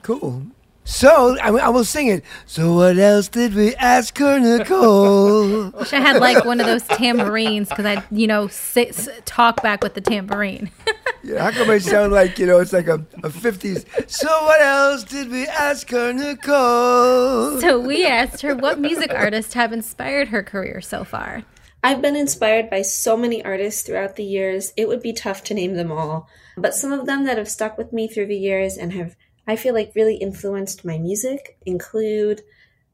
Cool. 0.00 0.46
So 0.84 1.36
I, 1.42 1.48
I 1.50 1.68
will 1.68 1.84
sing 1.84 2.06
it. 2.06 2.24
So 2.46 2.72
what 2.74 2.96
else 2.96 3.28
did 3.28 3.54
we 3.54 3.74
ask 3.76 4.16
her, 4.16 4.38
Nicole? 4.38 5.70
Wish 5.78 5.92
I 5.92 6.00
had 6.00 6.20
like 6.22 6.46
one 6.46 6.58
of 6.58 6.66
those 6.66 6.84
tambourines 6.84 7.68
because 7.68 7.84
I, 7.84 8.02
you 8.10 8.26
know, 8.26 8.48
sit, 8.48 8.88
s- 8.90 9.08
talk 9.26 9.62
back 9.62 9.82
with 9.82 9.92
the 9.92 10.00
tambourine. 10.00 10.70
yeah, 11.24 11.42
how 11.42 11.50
come 11.50 11.70
I 11.70 11.78
sound 11.78 12.12
like 12.12 12.38
you 12.38 12.46
know 12.46 12.60
it's 12.60 12.72
like 12.72 12.86
a, 12.86 13.04
a 13.22 13.30
50s? 13.30 14.10
So 14.10 14.28
what 14.44 14.60
else 14.60 15.04
did 15.04 15.30
we 15.30 15.46
ask 15.46 15.88
her, 15.90 16.12
Nicole? 16.12 17.60
so 17.60 17.80
we 17.80 18.06
asked 18.06 18.42
her 18.42 18.54
what 18.54 18.78
music 18.78 19.12
artists 19.12 19.54
have 19.54 19.72
inspired 19.72 20.28
her 20.28 20.42
career 20.42 20.80
so 20.80 21.04
far. 21.04 21.44
I've 21.82 22.00
been 22.00 22.16
inspired 22.16 22.70
by 22.70 22.82
so 22.82 23.16
many 23.16 23.44
artists 23.44 23.82
throughout 23.82 24.16
the 24.16 24.24
years, 24.24 24.72
it 24.76 24.88
would 24.88 25.02
be 25.02 25.12
tough 25.12 25.44
to 25.44 25.54
name 25.54 25.74
them 25.74 25.92
all. 25.92 26.28
But 26.56 26.74
some 26.74 26.92
of 26.92 27.06
them 27.06 27.24
that 27.24 27.36
have 27.36 27.48
stuck 27.48 27.76
with 27.76 27.92
me 27.92 28.08
through 28.08 28.26
the 28.26 28.36
years 28.36 28.78
and 28.78 28.92
have, 28.92 29.16
I 29.46 29.56
feel 29.56 29.74
like, 29.74 29.92
really 29.94 30.16
influenced 30.16 30.84
my 30.84 30.96
music 30.96 31.58
include 31.66 32.40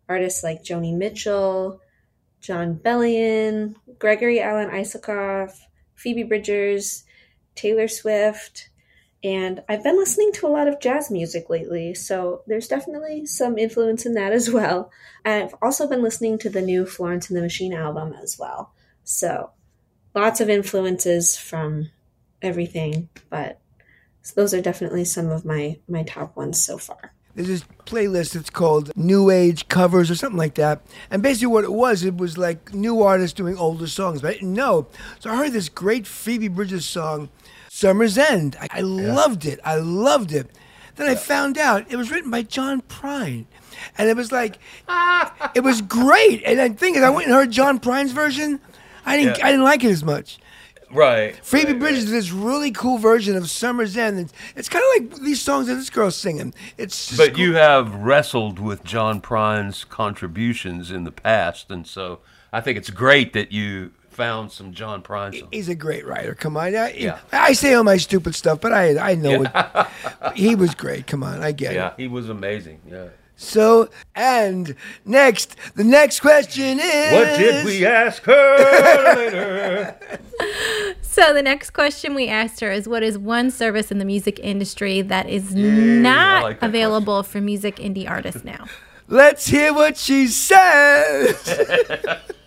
artists 0.09 0.43
like 0.43 0.65
Joni 0.65 0.97
Mitchell, 0.97 1.81
Jon 2.41 2.75
Bellion, 2.75 3.77
Gregory 3.99 4.41
Alan 4.41 4.71
Isakov, 4.71 5.53
Phoebe 5.95 6.25
Bridgers, 6.25 7.05
Taylor 7.61 7.89
Swift, 7.89 8.71
and 9.23 9.63
I've 9.69 9.83
been 9.83 9.99
listening 9.99 10.33
to 10.35 10.47
a 10.47 10.49
lot 10.49 10.67
of 10.67 10.81
jazz 10.81 11.11
music 11.11 11.51
lately, 11.51 11.95
so 11.95 12.43
there's 12.47 12.69
definitely 12.69 13.27
some 13.27 13.59
influence 13.59 14.07
in 14.07 14.15
that 14.15 14.33
as 14.33 14.51
well. 14.51 14.91
I've 15.27 15.55
also 15.61 15.87
been 15.87 16.03
listening 16.03 16.39
to 16.39 16.49
the 16.49 16.63
new 16.63 16.87
Florence 16.87 17.29
and 17.29 17.37
the 17.37 17.43
Machine 17.43 17.75
album 17.75 18.15
as 18.23 18.39
well. 18.39 18.73
So 19.05 19.51
lots 20.15 20.41
of 20.41 20.49
influences 20.49 21.37
from 21.37 21.91
everything, 22.41 23.11
but 23.29 23.61
those 24.35 24.55
are 24.55 24.63
definitely 24.63 25.05
some 25.05 25.29
of 25.31 25.45
my 25.45 25.79
my 25.87 26.03
top 26.03 26.37
ones 26.37 26.63
so 26.63 26.79
far. 26.79 27.13
There's 27.35 27.49
this 27.49 27.65
playlist 27.87 28.33
that's 28.33 28.51
called 28.51 28.91
New 28.97 29.31
Age 29.31 29.69
Covers 29.69 30.11
or 30.11 30.15
something 30.15 30.37
like 30.39 30.55
that. 30.55 30.83
And 31.11 31.23
basically, 31.23 31.47
what 31.47 31.65
it 31.65 31.73
was, 31.73 32.03
it 32.03 32.17
was 32.17 32.37
like 32.37 32.75
new 32.75 33.03
artists 33.03 33.35
doing 33.35 33.57
older 33.57 33.87
songs. 33.87 34.21
But 34.21 34.31
I 34.31 34.33
didn't 34.35 34.55
know. 34.55 34.89
So 35.21 35.31
I 35.31 35.37
heard 35.37 35.53
this 35.53 35.69
great 35.69 36.07
Phoebe 36.07 36.49
Bridgers 36.49 36.85
song, 36.85 37.29
Summer's 37.81 38.19
End. 38.19 38.57
I, 38.61 38.69
I 38.73 38.81
loved 38.83 39.47
it. 39.47 39.59
I 39.65 39.77
loved 39.77 40.33
it. 40.33 40.51
Then 40.97 41.09
I 41.09 41.15
found 41.15 41.57
out 41.57 41.91
it 41.91 41.97
was 41.97 42.11
written 42.11 42.31
by 42.31 42.43
John 42.43 42.83
Prine. 42.83 43.47
And 43.97 44.11
it 44.11 44.17
was 44.17 44.31
like, 44.31 44.59
it 45.55 45.61
was 45.63 45.81
great. 45.81 46.43
And 46.45 46.59
the 46.59 46.79
thing 46.79 46.95
is, 46.97 47.03
I 47.03 47.09
went 47.09 47.27
and 47.29 47.35
heard 47.35 47.51
John 47.51 47.79
Prine's 47.79 48.13
version. 48.13 48.61
I 49.07 49.17
didn't, 49.17 49.39
Yeah. 49.39 49.47
I 49.47 49.51
didn't 49.53 49.65
like 49.65 49.83
it 49.83 49.91
as 49.91 50.05
much. 50.05 50.39
Right. 50.93 51.37
Phoebe 51.43 51.73
right, 51.73 51.79
Bridgers 51.81 52.05
did 52.05 52.13
this 52.15 52.33
really 52.33 52.71
cool 52.71 52.99
version 52.99 53.35
of 53.35 53.49
Summer's 53.49 53.97
End. 53.97 54.19
and 54.19 54.33
It's 54.57 54.69
kind 54.69 54.85
of 54.85 55.11
like 55.15 55.23
these 55.23 55.41
songs 55.41 55.69
that 55.69 55.77
this 55.77 55.89
girl's 55.89 56.17
singing. 56.17 56.53
It's 56.77 57.07
just 57.07 57.19
But 57.19 57.31
cool. 57.31 57.41
you 57.41 57.55
have 57.55 57.95
wrestled 57.95 58.59
with 58.59 58.85
John 58.85 59.23
Prine's 59.23 59.85
contributions 59.85 60.91
in 60.91 61.05
the 61.05 61.13
past, 61.13 61.71
and 61.71 61.87
so 61.87 62.19
I 62.53 62.61
think 62.61 62.77
it's 62.77 62.91
great 62.91 63.33
that 63.33 63.53
you 63.53 63.93
found 64.21 64.53
some 64.53 64.73
John 64.75 65.03
Prine 65.03 65.33
songs. 65.39 65.49
He's 65.51 65.69
a 65.71 65.75
great 65.75 66.07
writer. 66.07 66.35
Come 66.35 66.57
on, 66.57 66.77
I, 66.77 66.93
Yeah. 66.93 67.19
I 67.33 67.55
say 67.55 67.73
all 67.73 67.85
my 67.85 67.97
stupid 67.97 68.35
stuff, 68.35 68.61
but 68.61 68.73
I 68.73 68.99
I 69.13 69.15
know 69.15 69.45
it. 69.45 69.51
He 70.37 70.55
was 70.55 70.75
great. 70.75 71.07
Come 71.07 71.23
on, 71.23 71.43
I 71.43 71.53
get 71.53 71.73
Yeah, 71.75 71.89
it. 71.89 71.95
he 71.97 72.07
was 72.09 72.29
amazing. 72.29 72.81
Yeah. 72.87 73.09
So, 73.37 73.89
and 74.15 74.75
next, 75.07 75.57
the 75.75 75.85
next 75.85 76.21
question 76.21 76.79
is 76.79 77.13
What 77.13 77.39
did 77.39 77.65
we 77.65 77.87
ask 77.87 78.23
her 78.25 79.15
later? 79.17 79.97
So 81.03 81.35
the 81.35 81.43
next 81.43 81.71
question 81.71 82.15
we 82.15 82.29
asked 82.29 82.61
her 82.61 82.71
is 82.71 82.87
what 82.89 83.03
is 83.03 83.19
one 83.19 83.51
service 83.51 83.91
in 83.91 83.99
the 83.99 84.05
music 84.05 84.39
industry 84.39 85.03
that 85.03 85.29
is 85.29 85.55
not 85.55 86.45
like 86.45 86.61
that 86.61 86.67
available 86.69 87.23
for 87.25 87.41
music 87.41 87.77
indie 87.77 88.09
artists 88.09 88.45
now? 88.45 88.67
Let's 89.09 89.47
hear 89.49 89.75
what 89.75 89.97
she 89.97 90.29
says. 90.29 91.35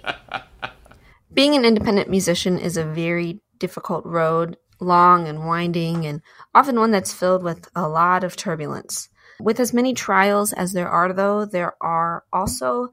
Being 1.33 1.55
an 1.55 1.65
independent 1.65 2.09
musician 2.09 2.59
is 2.59 2.77
a 2.77 2.85
very 2.85 3.41
difficult 3.57 4.05
road, 4.05 4.55
long 4.79 5.27
and 5.27 5.47
winding, 5.47 6.05
and 6.05 6.21
often 6.53 6.79
one 6.79 6.91
that's 6.91 7.13
filled 7.13 7.41
with 7.41 7.67
a 7.75 7.87
lot 7.87 8.23
of 8.23 8.35
turbulence. 8.35 9.09
With 9.39 9.59
as 9.59 9.73
many 9.73 9.95
trials 9.95 10.53
as 10.53 10.73
there 10.73 10.89
are, 10.89 11.11
though, 11.11 11.45
there 11.45 11.73
are 11.81 12.23
also 12.31 12.89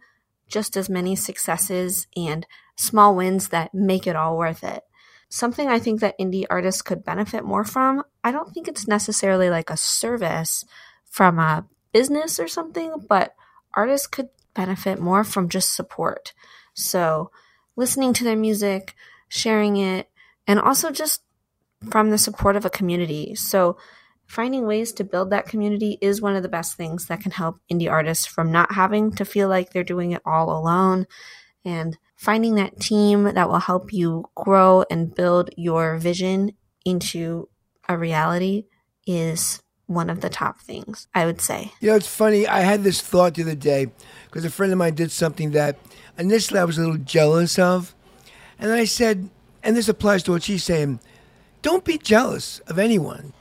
just 0.48 0.74
as 0.76 0.88
many 0.88 1.16
successes 1.16 2.06
and 2.16 2.46
small 2.76 3.14
wins 3.14 3.48
that 3.48 3.74
make 3.74 4.06
it 4.06 4.16
all 4.16 4.38
worth 4.38 4.64
it. 4.64 4.84
Something 5.28 5.68
I 5.68 5.78
think 5.78 6.00
that 6.00 6.18
indie 6.18 6.46
artists 6.48 6.80
could 6.80 7.04
benefit 7.04 7.44
more 7.44 7.64
from, 7.64 8.02
I 8.24 8.32
don't 8.32 8.52
think 8.52 8.68
it's 8.68 8.88
necessarily 8.88 9.50
like 9.50 9.68
a 9.68 9.76
service 9.76 10.64
from 11.04 11.38
a 11.38 11.66
business 11.92 12.40
or 12.40 12.48
something, 12.48 13.04
but 13.06 13.34
artists 13.74 14.06
could 14.06 14.30
benefit 14.54 14.98
more 14.98 15.24
from 15.24 15.50
just 15.50 15.74
support. 15.74 16.32
So, 16.74 17.30
listening 17.76 18.12
to 18.14 18.24
their 18.24 18.36
music, 18.36 18.94
sharing 19.28 19.76
it, 19.76 20.08
and 20.46 20.60
also 20.60 20.90
just 20.90 21.22
from 21.90 22.10
the 22.10 22.18
support 22.18 22.56
of 22.56 22.64
a 22.64 22.70
community. 22.70 23.34
So, 23.34 23.78
finding 24.26 24.66
ways 24.66 24.92
to 24.92 25.04
build 25.04 25.30
that 25.30 25.46
community 25.46 25.98
is 26.00 26.20
one 26.20 26.36
of 26.36 26.42
the 26.42 26.48
best 26.48 26.76
things 26.76 27.06
that 27.06 27.20
can 27.20 27.32
help 27.32 27.56
indie 27.70 27.90
artists 27.90 28.26
from 28.26 28.52
not 28.52 28.72
having 28.72 29.10
to 29.12 29.24
feel 29.24 29.48
like 29.48 29.72
they're 29.72 29.82
doing 29.82 30.12
it 30.12 30.22
all 30.24 30.56
alone 30.56 31.06
and 31.64 31.98
finding 32.16 32.54
that 32.54 32.78
team 32.80 33.24
that 33.24 33.48
will 33.48 33.58
help 33.58 33.92
you 33.92 34.24
grow 34.34 34.84
and 34.90 35.14
build 35.14 35.50
your 35.56 35.96
vision 35.98 36.52
into 36.84 37.48
a 37.88 37.98
reality 37.98 38.66
is 39.06 39.60
one 39.90 40.08
of 40.08 40.20
the 40.20 40.28
top 40.30 40.60
things, 40.60 41.08
I 41.16 41.26
would 41.26 41.40
say. 41.40 41.72
You 41.80 41.90
know, 41.90 41.96
it's 41.96 42.06
funny. 42.06 42.46
I 42.46 42.60
had 42.60 42.84
this 42.84 43.00
thought 43.00 43.34
the 43.34 43.42
other 43.42 43.56
day 43.56 43.88
because 44.26 44.44
a 44.44 44.50
friend 44.50 44.72
of 44.72 44.78
mine 44.78 44.94
did 44.94 45.10
something 45.10 45.50
that 45.50 45.78
initially 46.16 46.60
I 46.60 46.64
was 46.64 46.78
a 46.78 46.82
little 46.82 46.96
jealous 46.96 47.58
of. 47.58 47.92
And 48.60 48.70
I 48.70 48.84
said, 48.84 49.28
and 49.64 49.76
this 49.76 49.88
applies 49.88 50.22
to 50.24 50.32
what 50.32 50.44
she's 50.44 50.62
saying 50.62 51.00
don't 51.62 51.84
be 51.84 51.98
jealous 51.98 52.60
of 52.60 52.78
anyone, 52.78 53.34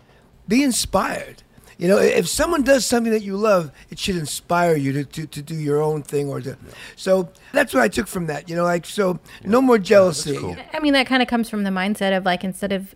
be 0.47 0.63
inspired. 0.63 1.43
You 1.77 1.87
know, 1.87 1.97
if 1.97 2.27
someone 2.27 2.63
does 2.63 2.85
something 2.85 3.13
that 3.13 3.21
you 3.21 3.37
love, 3.37 3.71
it 3.89 3.97
should 3.97 4.17
inspire 4.17 4.75
you 4.75 4.91
to, 4.91 5.05
to, 5.05 5.27
to 5.27 5.41
do 5.41 5.55
your 5.55 5.81
own 5.81 6.03
thing 6.03 6.27
or 6.27 6.41
to. 6.41 6.57
So 6.97 7.29
that's 7.53 7.73
what 7.73 7.81
I 7.81 7.87
took 7.87 8.07
from 8.07 8.25
that. 8.25 8.49
You 8.49 8.57
know, 8.57 8.65
like, 8.65 8.85
so 8.85 9.19
no 9.45 9.61
more 9.61 9.77
jealousy. 9.77 10.35
cool. 10.35 10.57
I 10.73 10.81
mean, 10.81 10.91
that 10.91 11.07
kind 11.07 11.21
of 11.21 11.29
comes 11.29 11.49
from 11.49 11.63
the 11.63 11.69
mindset 11.69 12.17
of 12.17 12.25
like 12.25 12.43
instead 12.43 12.73
of 12.73 12.95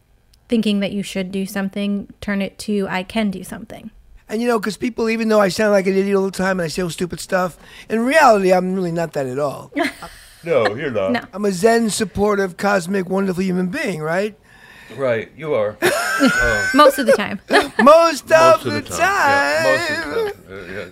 thinking 0.53 0.81
that 0.81 0.91
you 0.91 1.01
should 1.01 1.31
do 1.31 1.47
something, 1.47 2.07
turn 2.21 2.39
it 2.39 2.59
to 2.59 2.87
I 2.87 3.01
can 3.01 3.31
do 3.31 3.43
something. 3.43 3.89
And 4.29 4.39
you 4.39 4.47
know, 4.47 4.59
because 4.59 4.77
people, 4.77 5.09
even 5.09 5.27
though 5.27 5.39
I 5.39 5.49
sound 5.49 5.71
like 5.71 5.87
an 5.87 5.95
idiot 5.95 6.15
all 6.15 6.25
the 6.25 6.29
time 6.29 6.59
and 6.59 6.65
I 6.65 6.67
say 6.67 6.83
all 6.83 6.91
stupid 6.91 7.19
stuff, 7.19 7.57
in 7.89 8.05
reality, 8.05 8.53
I'm 8.53 8.75
really 8.75 8.91
not 8.91 9.13
that 9.13 9.25
at 9.25 9.39
all. 9.39 9.71
No, 10.45 10.75
you're 10.75 10.91
not. 10.91 11.13
No. 11.13 11.21
I'm 11.31 11.45
a 11.45 11.53
Zen, 11.53 11.89
supportive, 11.89 12.57
cosmic, 12.57 13.07
wonderful 13.07 13.41
human 13.41 13.67
being, 13.67 14.01
right? 14.01 14.37
Right, 14.97 15.31
you 15.37 15.53
are. 15.53 15.77
Most 16.73 16.99
of 16.99 17.05
the 17.05 17.13
time. 17.13 17.39
Most, 17.49 17.79
Most 17.79 18.23
of, 18.25 18.31
of 18.31 18.63
the, 18.65 18.81
the 18.81 18.81
time. 18.81 18.97
time. 18.99 19.63
Yeah, 19.63 19.71
most 19.71 19.89
of 19.89 19.97
the 20.05 20.31
time. 20.33 20.43
Uh, 20.51 20.83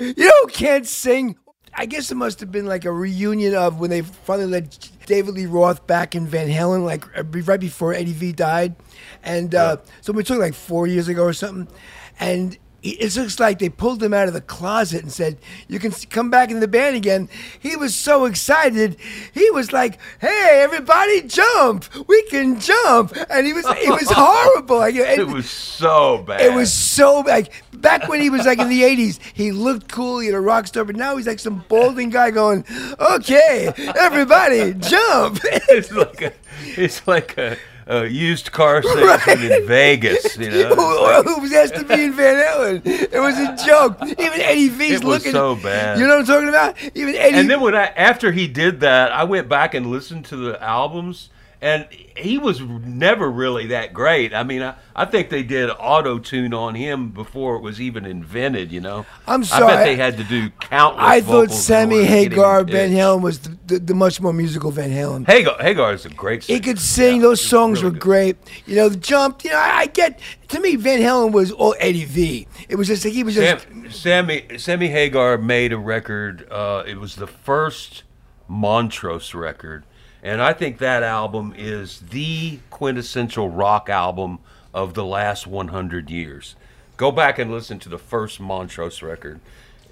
yeah. 0.00 0.12
You 0.18 0.24
know 0.24 0.46
can't 0.48 0.86
sing? 0.88 1.36
I 1.74 1.86
guess 1.86 2.10
it 2.10 2.16
must 2.16 2.40
have 2.40 2.52
been 2.52 2.66
like 2.66 2.84
a 2.84 2.92
reunion 2.92 3.54
of 3.54 3.80
when 3.80 3.90
they 3.90 4.02
finally 4.02 4.46
let 4.46 4.88
David 5.06 5.34
Lee 5.34 5.46
Roth 5.46 5.86
back 5.86 6.14
in 6.14 6.26
Van 6.26 6.48
Halen, 6.48 6.84
like 6.84 7.04
uh, 7.16 7.24
right 7.24 7.60
before 7.60 7.94
Eddie 7.94 8.12
V 8.12 8.32
died. 8.32 8.74
And 9.22 9.54
uh, 9.54 9.78
so 10.00 10.12
we 10.12 10.22
took 10.22 10.38
like 10.38 10.54
four 10.54 10.86
years 10.86 11.08
ago 11.08 11.24
or 11.24 11.32
something. 11.32 11.74
And 12.20 12.58
it 12.82 13.16
looks 13.16 13.38
like 13.38 13.58
they 13.60 13.68
pulled 13.68 14.02
him 14.02 14.12
out 14.12 14.26
of 14.28 14.34
the 14.34 14.40
closet 14.40 15.02
and 15.02 15.12
said, 15.12 15.38
You 15.68 15.78
can 15.78 15.92
come 16.10 16.30
back 16.30 16.50
in 16.50 16.60
the 16.60 16.68
band 16.68 16.96
again. 16.96 17.28
He 17.60 17.76
was 17.76 17.94
so 17.94 18.24
excited. 18.24 18.96
He 19.32 19.50
was 19.52 19.72
like, 19.72 19.98
Hey, 20.20 20.60
everybody, 20.62 21.22
jump! 21.22 21.84
We 22.08 22.22
can 22.24 22.58
jump! 22.60 23.16
And 23.30 23.46
he 23.46 23.52
was, 23.52 23.64
it 23.68 23.88
was 23.90 24.10
horrible. 24.10 24.78
Like, 24.78 24.94
It 24.96 25.26
was 25.26 25.48
so 25.48 26.24
bad. 26.26 26.40
it 26.40 26.52
was 26.52 26.72
so 26.72 27.20
like 27.20 27.52
back 27.72 28.08
when 28.08 28.20
he 28.20 28.30
was 28.30 28.46
like 28.46 28.58
in 28.58 28.68
the 28.68 28.82
'80s, 28.82 29.18
he 29.34 29.52
looked 29.52 29.90
cool, 29.90 30.18
he 30.20 30.26
had 30.26 30.34
a 30.34 30.40
rock 30.40 30.66
star, 30.66 30.84
but 30.84 30.96
now 30.96 31.16
he's 31.16 31.26
like 31.26 31.38
some 31.38 31.64
balding 31.68 32.10
guy 32.10 32.30
going, 32.30 32.64
"Okay, 33.00 33.72
everybody, 33.98 34.74
jump!" 34.74 35.38
It's 35.68 35.90
like 35.92 36.22
a, 36.22 36.32
it's 36.76 37.06
like 37.06 37.38
a, 37.38 37.56
a 37.92 38.06
used 38.06 38.52
car 38.52 38.82
salesman 38.82 39.52
in 39.52 39.66
Vegas. 39.66 40.36
You 40.38 40.50
know, 40.50 40.74
who, 41.22 41.34
who 41.34 41.40
was 41.40 41.52
asked 41.52 41.74
to 41.76 41.84
be 41.84 42.04
in 42.04 42.12
Van 42.14 42.42
Halen? 42.42 42.82
It 42.86 43.20
was 43.20 43.38
a 43.38 43.66
joke. 43.66 43.98
Even 44.02 44.40
Eddie 44.40 44.68
V's 44.68 45.00
It 45.00 45.04
looking. 45.04 45.32
so 45.32 45.56
bad. 45.56 45.98
You 45.98 46.06
know 46.06 46.16
what 46.18 46.20
I'm 46.20 46.26
talking 46.26 46.48
about? 46.48 46.76
Even 46.96 47.14
Eddie. 47.14 47.36
and 47.38 47.50
then 47.50 47.60
when 47.60 47.74
I 47.74 47.86
after 47.86 48.32
he 48.32 48.48
did 48.48 48.80
that, 48.80 49.12
I 49.12 49.24
went 49.24 49.48
back 49.48 49.74
and 49.74 49.86
listened 49.90 50.24
to 50.26 50.36
the 50.36 50.62
albums, 50.62 51.28
and 51.62 51.86
he 52.16 52.38
was 52.38 52.60
never 52.60 53.30
really 53.30 53.68
that 53.68 53.94
great. 53.94 54.34
I 54.34 54.42
mean, 54.42 54.62
I, 54.62 54.74
I 54.96 55.04
think 55.04 55.30
they 55.30 55.44
did 55.44 55.70
auto 55.70 56.18
tune 56.18 56.52
on 56.52 56.74
him 56.74 57.10
before 57.10 57.54
it 57.54 57.62
was 57.62 57.80
even 57.80 58.04
invented. 58.04 58.72
You 58.72 58.80
know, 58.80 59.06
I'm 59.28 59.42
I 59.42 59.44
sorry. 59.44 59.66
bet 59.68 59.84
they 59.86 59.94
had 59.94 60.16
to 60.18 60.24
do 60.24 60.50
countless. 60.60 61.04
I 61.06 61.20
thought 61.20 61.52
Sammy 61.52 62.00
order 62.00 62.06
to 62.06 62.12
get 62.12 62.22
him 62.24 62.30
Hagar 62.32 62.64
Van. 62.64 62.90
Halen 62.90 63.22
was 63.22 63.38
the, 63.38 63.56
the, 63.66 63.78
the 63.78 63.94
much 63.94 64.20
more 64.20 64.32
musical 64.32 64.72
Van 64.72 64.90
Halen. 64.90 65.24
Hagar, 65.26 65.56
Hagar 65.60 65.92
is 65.94 66.04
a 66.04 66.10
great. 66.10 66.42
He 66.42 66.58
could 66.58 66.80
sing; 66.80 67.16
Yeah, 67.16 67.22
those 67.22 67.40
songs 67.40 67.80
really 67.80 67.92
were 67.94 67.98
good. 67.98 68.02
great. 68.02 68.36
You 68.66 68.76
know, 68.76 68.88
the 68.88 68.96
jump. 68.96 69.44
You 69.44 69.50
know, 69.50 69.56
I, 69.58 69.70
I 69.82 69.86
get. 69.86 70.18
To 70.48 70.60
me, 70.60 70.74
Van 70.76 71.00
Halen 71.00 71.30
was 71.32 71.52
all 71.52 71.76
Eddie 71.78 72.04
V. 72.04 72.48
It 72.68 72.74
was 72.76 72.88
just 72.88 73.04
like 73.04 73.14
he 73.14 73.22
was 73.22 73.36
just. 73.36 73.62
Sam, 73.68 73.90
Sammy 73.90 74.58
Sammy 74.58 74.88
Hagar 74.88 75.38
made 75.38 75.72
a 75.72 75.78
record. 75.78 76.46
Uh, 76.50 76.82
it 76.86 76.98
was 76.98 77.14
the 77.14 77.28
first 77.28 78.02
Montrose 78.48 79.32
record, 79.32 79.84
and 80.22 80.40
I 80.40 80.52
think 80.52 80.78
that 80.78 81.02
album 81.02 81.54
is 81.56 82.00
the 82.00 82.60
quintessential 82.70 83.48
rock 83.48 83.88
album 83.88 84.38
of 84.72 84.94
the 84.94 85.04
last 85.04 85.46
100 85.46 86.10
years. 86.10 86.56
Go 86.96 87.10
back 87.10 87.38
and 87.38 87.50
listen 87.50 87.78
to 87.80 87.88
the 87.88 87.98
first 87.98 88.38
Montrose 88.38 89.02
record. 89.02 89.40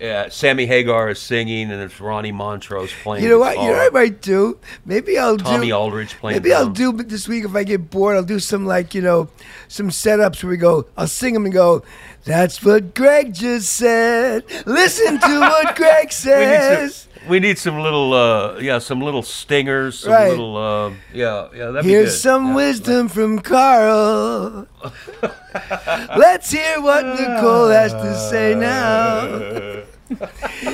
Uh, 0.01 0.31
Sammy 0.31 0.65
Hagar 0.65 1.11
is 1.11 1.19
singing, 1.19 1.71
and 1.71 1.83
it's 1.83 2.01
Ronnie 2.01 2.33
Montrose 2.33 2.91
playing. 3.03 3.23
You 3.23 3.31
know 3.31 3.39
what? 3.39 3.51
guitar. 3.51 3.65
You 3.65 3.73
know 3.73 3.79
what 3.79 3.87
I 3.89 3.91
might 3.91 4.23
do? 4.23 4.59
Maybe 4.87 5.19
I'll 5.19 5.37
Tommy 5.37 5.67
do. 5.67 5.75
Aldridge 5.75 6.15
playing 6.15 6.39
Maybe 6.39 6.55
I'll 6.55 6.71
do 6.71 6.91
but 6.95 7.11
this 7.11 7.29
week 7.29 7.45
if 7.45 7.55
I 7.55 7.65
get 7.65 7.91
bored. 7.91 8.17
I'll 8.17 8.23
do 8.23 8.39
some 8.39 8.65
like 8.65 8.95
you 8.95 9.03
know, 9.03 9.29
some 9.69 9.91
setups 9.91 10.43
where 10.43 10.51
we 10.51 10.57
go. 10.57 10.87
I'll 10.97 11.07
sing 11.07 11.35
them 11.35 11.45
and 11.45 11.53
go. 11.53 11.83
That's 12.25 12.65
what 12.65 12.95
Greg 12.95 13.35
just 13.35 13.75
said. 13.75 14.45
Listen 14.65 15.21
to 15.21 15.41
what 15.41 15.77
Greg 15.77 16.13
says. 16.13 17.07
Some, 17.21 17.29
we 17.29 17.41
need 17.41 17.59
some 17.59 17.79
little, 17.81 18.13
uh, 18.13 18.59
yeah, 18.59 18.79
some 18.79 19.01
little 19.01 19.23
stingers, 19.23 19.99
some 20.01 20.13
Right. 20.13 20.31
little, 20.31 20.57
uh, 20.57 20.91
yeah, 21.13 21.49
yeah. 21.55 21.67
That'd 21.71 21.85
be 21.85 21.91
Here's 21.91 22.13
good. 22.13 22.19
some 22.21 22.49
Yeah. 22.49 22.55
wisdom 22.55 23.09
from 23.09 23.39
Carl. 23.41 24.67
Let's 26.17 26.51
hear 26.51 26.81
what 26.81 27.05
Nicole 27.07 27.69
has 27.69 27.93
to 27.93 28.15
say 28.31 28.55
now. 28.55 29.83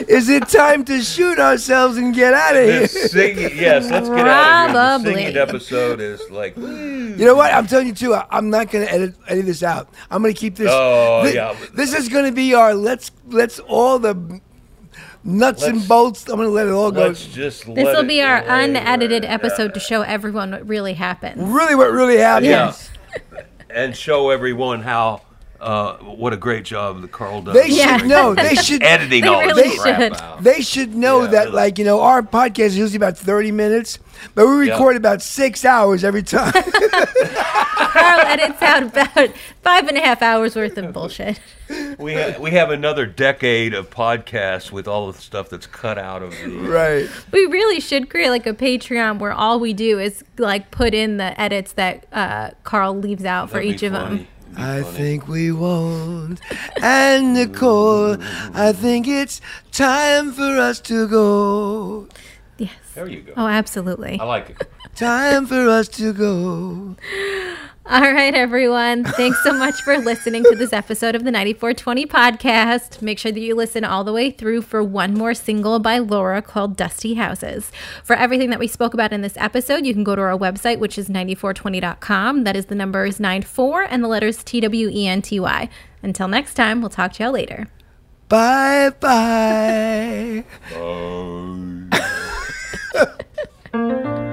Is 0.08 0.30
it 0.30 0.48
time 0.48 0.82
to 0.86 1.02
shoot 1.02 1.38
ourselves 1.38 1.98
and 1.98 2.14
get 2.14 2.32
out 2.32 2.56
of 2.56 2.64
here? 2.64 2.80
This 2.80 3.10
singing, 3.12 3.50
yes, 3.58 3.90
let's 3.90 4.08
get 4.08 4.26
out 4.26 4.70
of 4.70 4.72
here. 4.72 4.72
The 4.72 4.72
Probably. 4.72 5.14
singing 5.14 5.36
episode 5.36 6.00
is 6.00 6.22
like, 6.30 6.56
You 6.56 7.16
know 7.18 7.34
what? 7.34 7.52
I'm 7.52 7.66
telling 7.66 7.86
you 7.88 7.92
too. 7.92 8.14
I, 8.14 8.24
I'm 8.30 8.48
not 8.48 8.70
going 8.70 8.86
to 8.86 8.92
edit 8.92 9.14
any 9.28 9.40
of 9.40 9.46
this 9.46 9.62
out. 9.62 9.90
I'm 10.10 10.22
going 10.22 10.32
to 10.32 10.40
keep 10.40 10.56
this. 10.56 10.70
Oh, 10.70 11.22
thi- 11.26 11.34
yeah. 11.34 11.54
This 11.74 11.92
is 11.92 12.08
going 12.08 12.24
to 12.24 12.32
be 12.32 12.54
our 12.54 12.72
let's 12.74 13.10
let's 13.26 13.58
all 13.60 13.98
the 13.98 14.40
nuts 15.26 15.62
and 15.64 15.76
Let's- 15.76 15.88
bolts. 15.88 16.28
I'm 16.28 16.36
going 16.36 16.48
to 16.48 16.52
let 16.52 16.66
it 16.66 16.72
all 16.72 16.90
go. 16.90 17.06
let's 17.08 17.26
just. 17.26 17.66
This 17.74 17.84
will 17.84 18.04
be 18.04 18.22
our 18.22 18.38
unedited 18.46 19.24
episode. 19.24 19.46
episode 19.46 19.74
to 19.74 19.80
show 19.80 20.02
everyone 20.02 20.52
what 20.52 20.66
really 20.66 20.94
happened. 20.94 21.52
Really, 21.54 21.74
what 21.74 21.90
really 21.92 22.16
happened? 22.18 22.46
Yeah, 22.46 22.72
and 23.68 23.96
show 23.96 24.30
everyone 24.30 24.82
how 24.82 25.22
uh, 25.60 25.96
what 25.98 26.32
a 26.32 26.36
great 26.36 26.64
job 26.64 27.00
that 27.02 27.12
Carl 27.12 27.42
does. 27.42 27.54
They 27.54 27.68
Yeah. 27.68 27.98
should 27.98 28.06
know. 28.08 28.34
They 28.34 28.54
should. 28.66 28.82
editing 28.84 29.22
They 29.22 29.28
all 29.28 29.40
really 29.40 29.62
this 29.64 29.80
crap 29.80 30.00
should. 30.00 30.12
out. 30.20 30.42
They 30.42 30.60
should 30.60 30.94
know 30.94 31.22
Yeah, 31.22 31.30
that, 31.30 31.44
really. 31.46 31.56
like, 31.56 31.78
you 31.78 31.84
know, 31.84 32.00
our 32.00 32.22
podcast 32.22 32.66
is 32.66 32.78
usually 32.78 32.96
about 32.96 33.16
30 33.18 33.52
minutes, 33.52 33.98
but 34.34 34.46
we 34.46 34.66
Yeah. 34.68 34.72
record 34.74 34.96
about 34.96 35.22
six 35.22 35.64
hours 35.64 36.04
every 36.04 36.22
time. 36.22 36.52
Carl 37.32 38.20
edits 38.26 38.62
out 38.62 38.82
about 38.84 39.30
five 39.62 39.88
and 39.88 39.96
a 39.96 40.00
half 40.00 40.22
hours 40.22 40.54
worth 40.56 40.76
of 40.78 40.92
bullshit. 40.92 41.40
We 41.98 42.14
ha- 42.14 42.36
we 42.38 42.50
have 42.52 42.70
another 42.70 43.06
decade 43.06 43.74
of 43.74 43.90
podcasts 43.90 44.70
with 44.70 44.86
all 44.86 45.10
the 45.10 45.18
stuff 45.18 45.48
that's 45.48 45.66
cut 45.66 45.98
out 45.98 46.22
of 46.22 46.30
the. 46.32 46.48
right. 46.68 47.08
We 47.32 47.46
really 47.46 47.80
should 47.80 48.08
create 48.10 48.30
like 48.30 48.46
a 48.46 48.52
Patreon 48.52 49.18
where 49.18 49.32
all 49.32 49.58
we 49.58 49.72
do 49.72 49.98
is 49.98 50.22
like 50.38 50.70
put 50.70 50.94
in 50.94 51.16
the 51.16 51.38
edits 51.40 51.72
that 51.72 52.06
uh, 52.12 52.50
Carl 52.64 52.94
leaves 52.96 53.24
out 53.24 53.48
for 53.48 53.54
That'd 53.54 53.68
be 53.70 53.74
each 53.74 53.82
of 53.82 53.92
them. 53.92 54.02
funny. 54.02 54.14
It'd 54.16 54.26
be 54.26 54.35
I 54.56 54.82
think 54.82 55.28
we 55.28 55.52
won't. 55.52 56.40
And 56.82 57.34
Nicole, 57.34 58.16
I 58.54 58.72
think 58.72 59.08
it's 59.08 59.40
time 59.72 60.32
for 60.32 60.58
us 60.58 60.80
to 60.82 61.08
go. 61.08 62.08
Yes. 62.58 62.72
There 62.94 63.08
you 63.08 63.22
go. 63.22 63.32
Oh, 63.36 63.46
absolutely. 63.46 64.18
I 64.18 64.24
like 64.24 64.50
it. 64.50 64.70
Time 64.96 65.46
for 65.46 65.68
us 65.68 65.88
to 65.88 66.12
go. 66.14 66.96
All 67.88 68.12
right, 68.12 68.34
everyone. 68.34 69.04
Thanks 69.04 69.42
so 69.44 69.52
much 69.52 69.82
for 69.82 69.98
listening 69.98 70.42
to 70.44 70.56
this 70.56 70.72
episode 70.72 71.14
of 71.14 71.22
the 71.22 71.30
94twenty 71.30 72.06
podcast. 72.06 73.02
Make 73.02 73.18
sure 73.18 73.30
that 73.30 73.38
you 73.38 73.54
listen 73.54 73.84
all 73.84 74.04
the 74.04 74.12
way 74.12 74.30
through 74.30 74.62
for 74.62 74.82
one 74.82 75.12
more 75.12 75.34
single 75.34 75.78
by 75.78 75.98
Laura 75.98 76.40
called 76.40 76.76
Dusty 76.76 77.14
Houses. 77.14 77.70
For 78.02 78.16
everything 78.16 78.48
that 78.50 78.58
we 78.58 78.66
spoke 78.66 78.94
about 78.94 79.12
in 79.12 79.20
this 79.20 79.36
episode, 79.36 79.84
you 79.84 79.92
can 79.92 80.02
go 80.02 80.16
to 80.16 80.22
our 80.22 80.36
website, 80.36 80.78
which 80.78 80.96
is 80.96 81.08
94twenty.com. 81.08 82.44
That 82.44 82.56
is 82.56 82.66
the 82.66 82.74
numbers 82.74 83.20
94 83.20 83.82
and 83.82 84.02
the 84.02 84.08
letters 84.08 84.42
T 84.42 84.60
W 84.60 84.88
E 84.88 85.06
N 85.06 85.20
T 85.20 85.38
Y. 85.38 85.68
Until 86.02 86.26
next 86.26 86.54
time, 86.54 86.80
we'll 86.80 86.88
talk 86.88 87.12
to 87.12 87.22
y'all 87.22 87.32
later. 87.32 87.68
Bye 88.28 88.90
bye. 88.98 90.44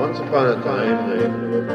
Once 0.00 0.18
upon 0.18 0.46
a 0.48 0.56
time, 0.64 1.12
intrepid. 1.12 1.66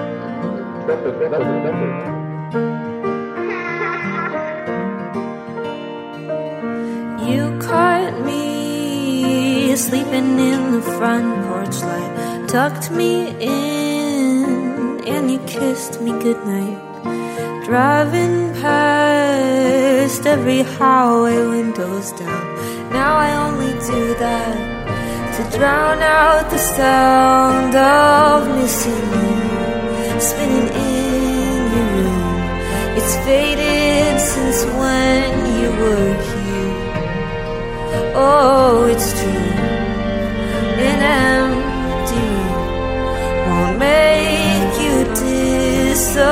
You 7.30 7.60
caught 7.60 8.20
me 8.26 9.76
sleeping 9.76 10.40
in 10.40 10.72
the 10.72 10.82
front 10.82 11.46
porch 11.46 11.84
light, 11.84 12.48
tucked 12.48 12.90
me 12.90 13.28
in, 13.40 15.02
and 15.06 15.30
you 15.30 15.38
kissed 15.46 16.02
me 16.02 16.10
goodnight. 16.14 16.82
Driving 17.64 18.54
past 18.60 20.26
every 20.26 20.64
highway 20.64 21.46
windows 21.46 22.12
down. 22.14 22.56
Now 22.90 23.18
I 23.18 23.36
only 23.46 23.74
do 23.74 24.16
that 24.16 24.75
to 25.36 25.44
drown 25.58 26.02
out 26.02 26.50
the 26.50 26.58
sound 26.58 27.76
of 27.76 28.48
missing 28.56 28.94
you, 28.94 30.20
spinning 30.22 30.70
in 30.70 31.58
your 31.74 31.88
room. 31.96 32.40
It's 32.98 33.16
faded 33.26 34.18
since 34.22 34.60
when 34.80 35.30
you 35.60 35.70
were 35.82 36.14
here. 36.30 36.94
Oh, 38.16 38.88
it's 38.90 39.12
true. 39.20 39.52
An 40.90 41.00
empty 41.28 42.28
room 42.40 42.96
won't 43.50 43.76
make 43.78 44.74
you 44.86 44.96
disappear. 45.84 46.26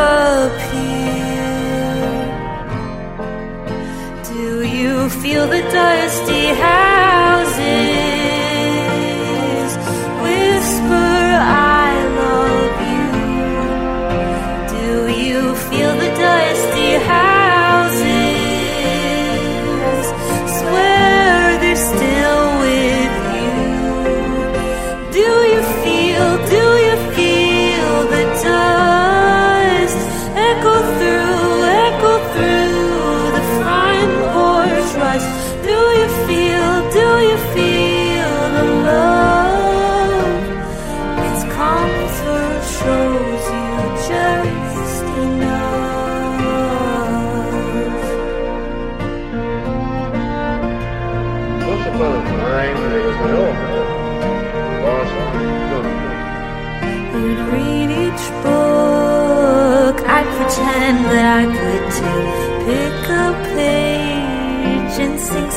Do 4.32 4.44
you 4.64 5.10
feel 5.10 5.46
the 5.48 5.62
dusty 5.74 6.46
houses 6.56 6.93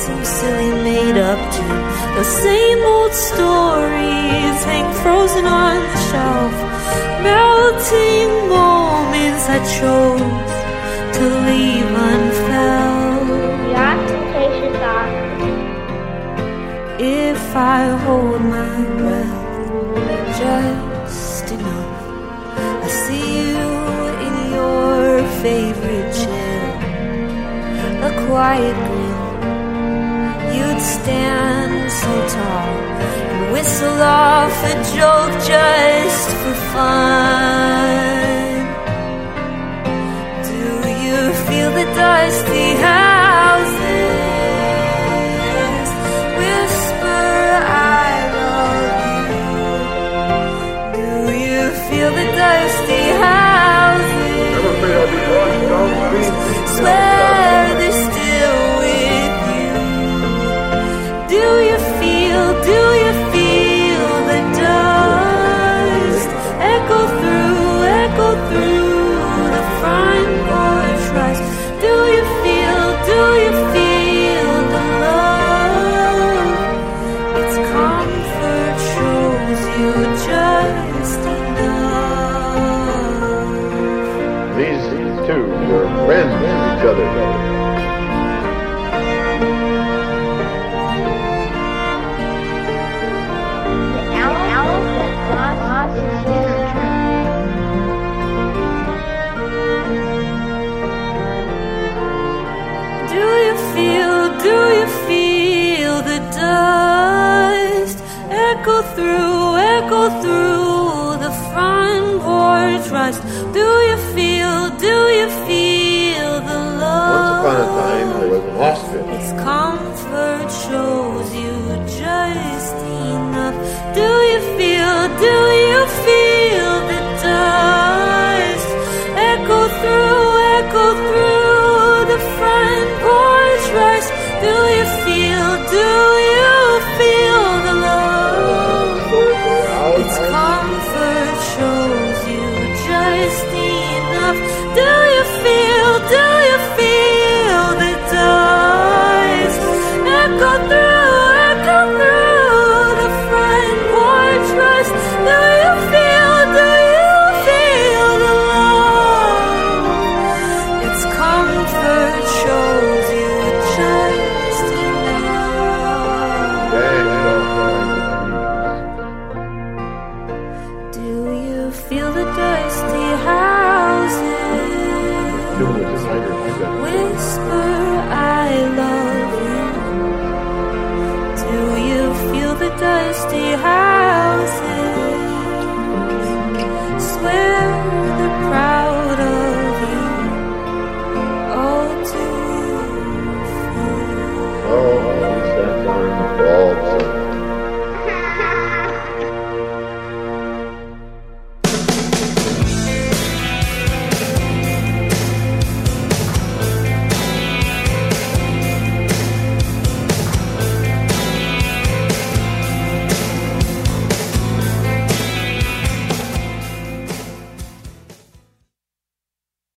some 0.07 0.23
silly 0.23 0.71
made 0.89 1.17
up 1.29 1.39
tune. 1.53 1.83
The 2.19 2.27
same 2.43 2.81
old 2.93 3.13
stories 3.29 4.57
hang 4.69 4.87
frozen 5.01 5.45
on 5.45 5.75
the 5.93 5.99
shelf. 6.09 6.55
Melting 7.27 8.31
moments 8.55 9.43
I 9.55 9.59
chose 9.77 10.53
to 11.15 11.23
leave 11.47 11.91
unfelt. 12.09 12.97
If 16.99 17.55
I 17.55 17.81
hold 18.05 18.41
my 18.57 18.77
breath 18.99 19.37
just 20.41 21.45
enough, 21.57 21.97
I 22.85 22.87
see 23.03 23.27
you 23.41 23.69
in 24.25 24.35
your 24.57 25.07
favorite 25.43 26.11
chair, 26.21 26.63
a 28.07 28.11
quiet 28.25 28.77
grin. 28.87 29.16
Stand 30.87 31.91
so 31.91 32.13
tall 32.33 32.75
and 33.31 33.51
whistle 33.51 33.99
off 34.01 34.57
a 34.71 34.75
joke 34.95 35.33
just 35.51 36.27
for 36.39 36.55
fun. 36.71 38.07
Do 40.47 40.63
you 41.05 41.19
feel 41.45 41.69
the 41.79 41.87
dusty 42.03 42.67
houses 42.87 44.17
whisper, 46.39 47.27
I 47.99 48.09
love 48.37 49.27
you? 49.39 49.69
Do 50.99 51.09
you 51.47 51.61
feel 51.87 52.11
the 52.19 52.27
dusty 52.41 53.03
houses 53.25 53.67
I'm 56.79 57.16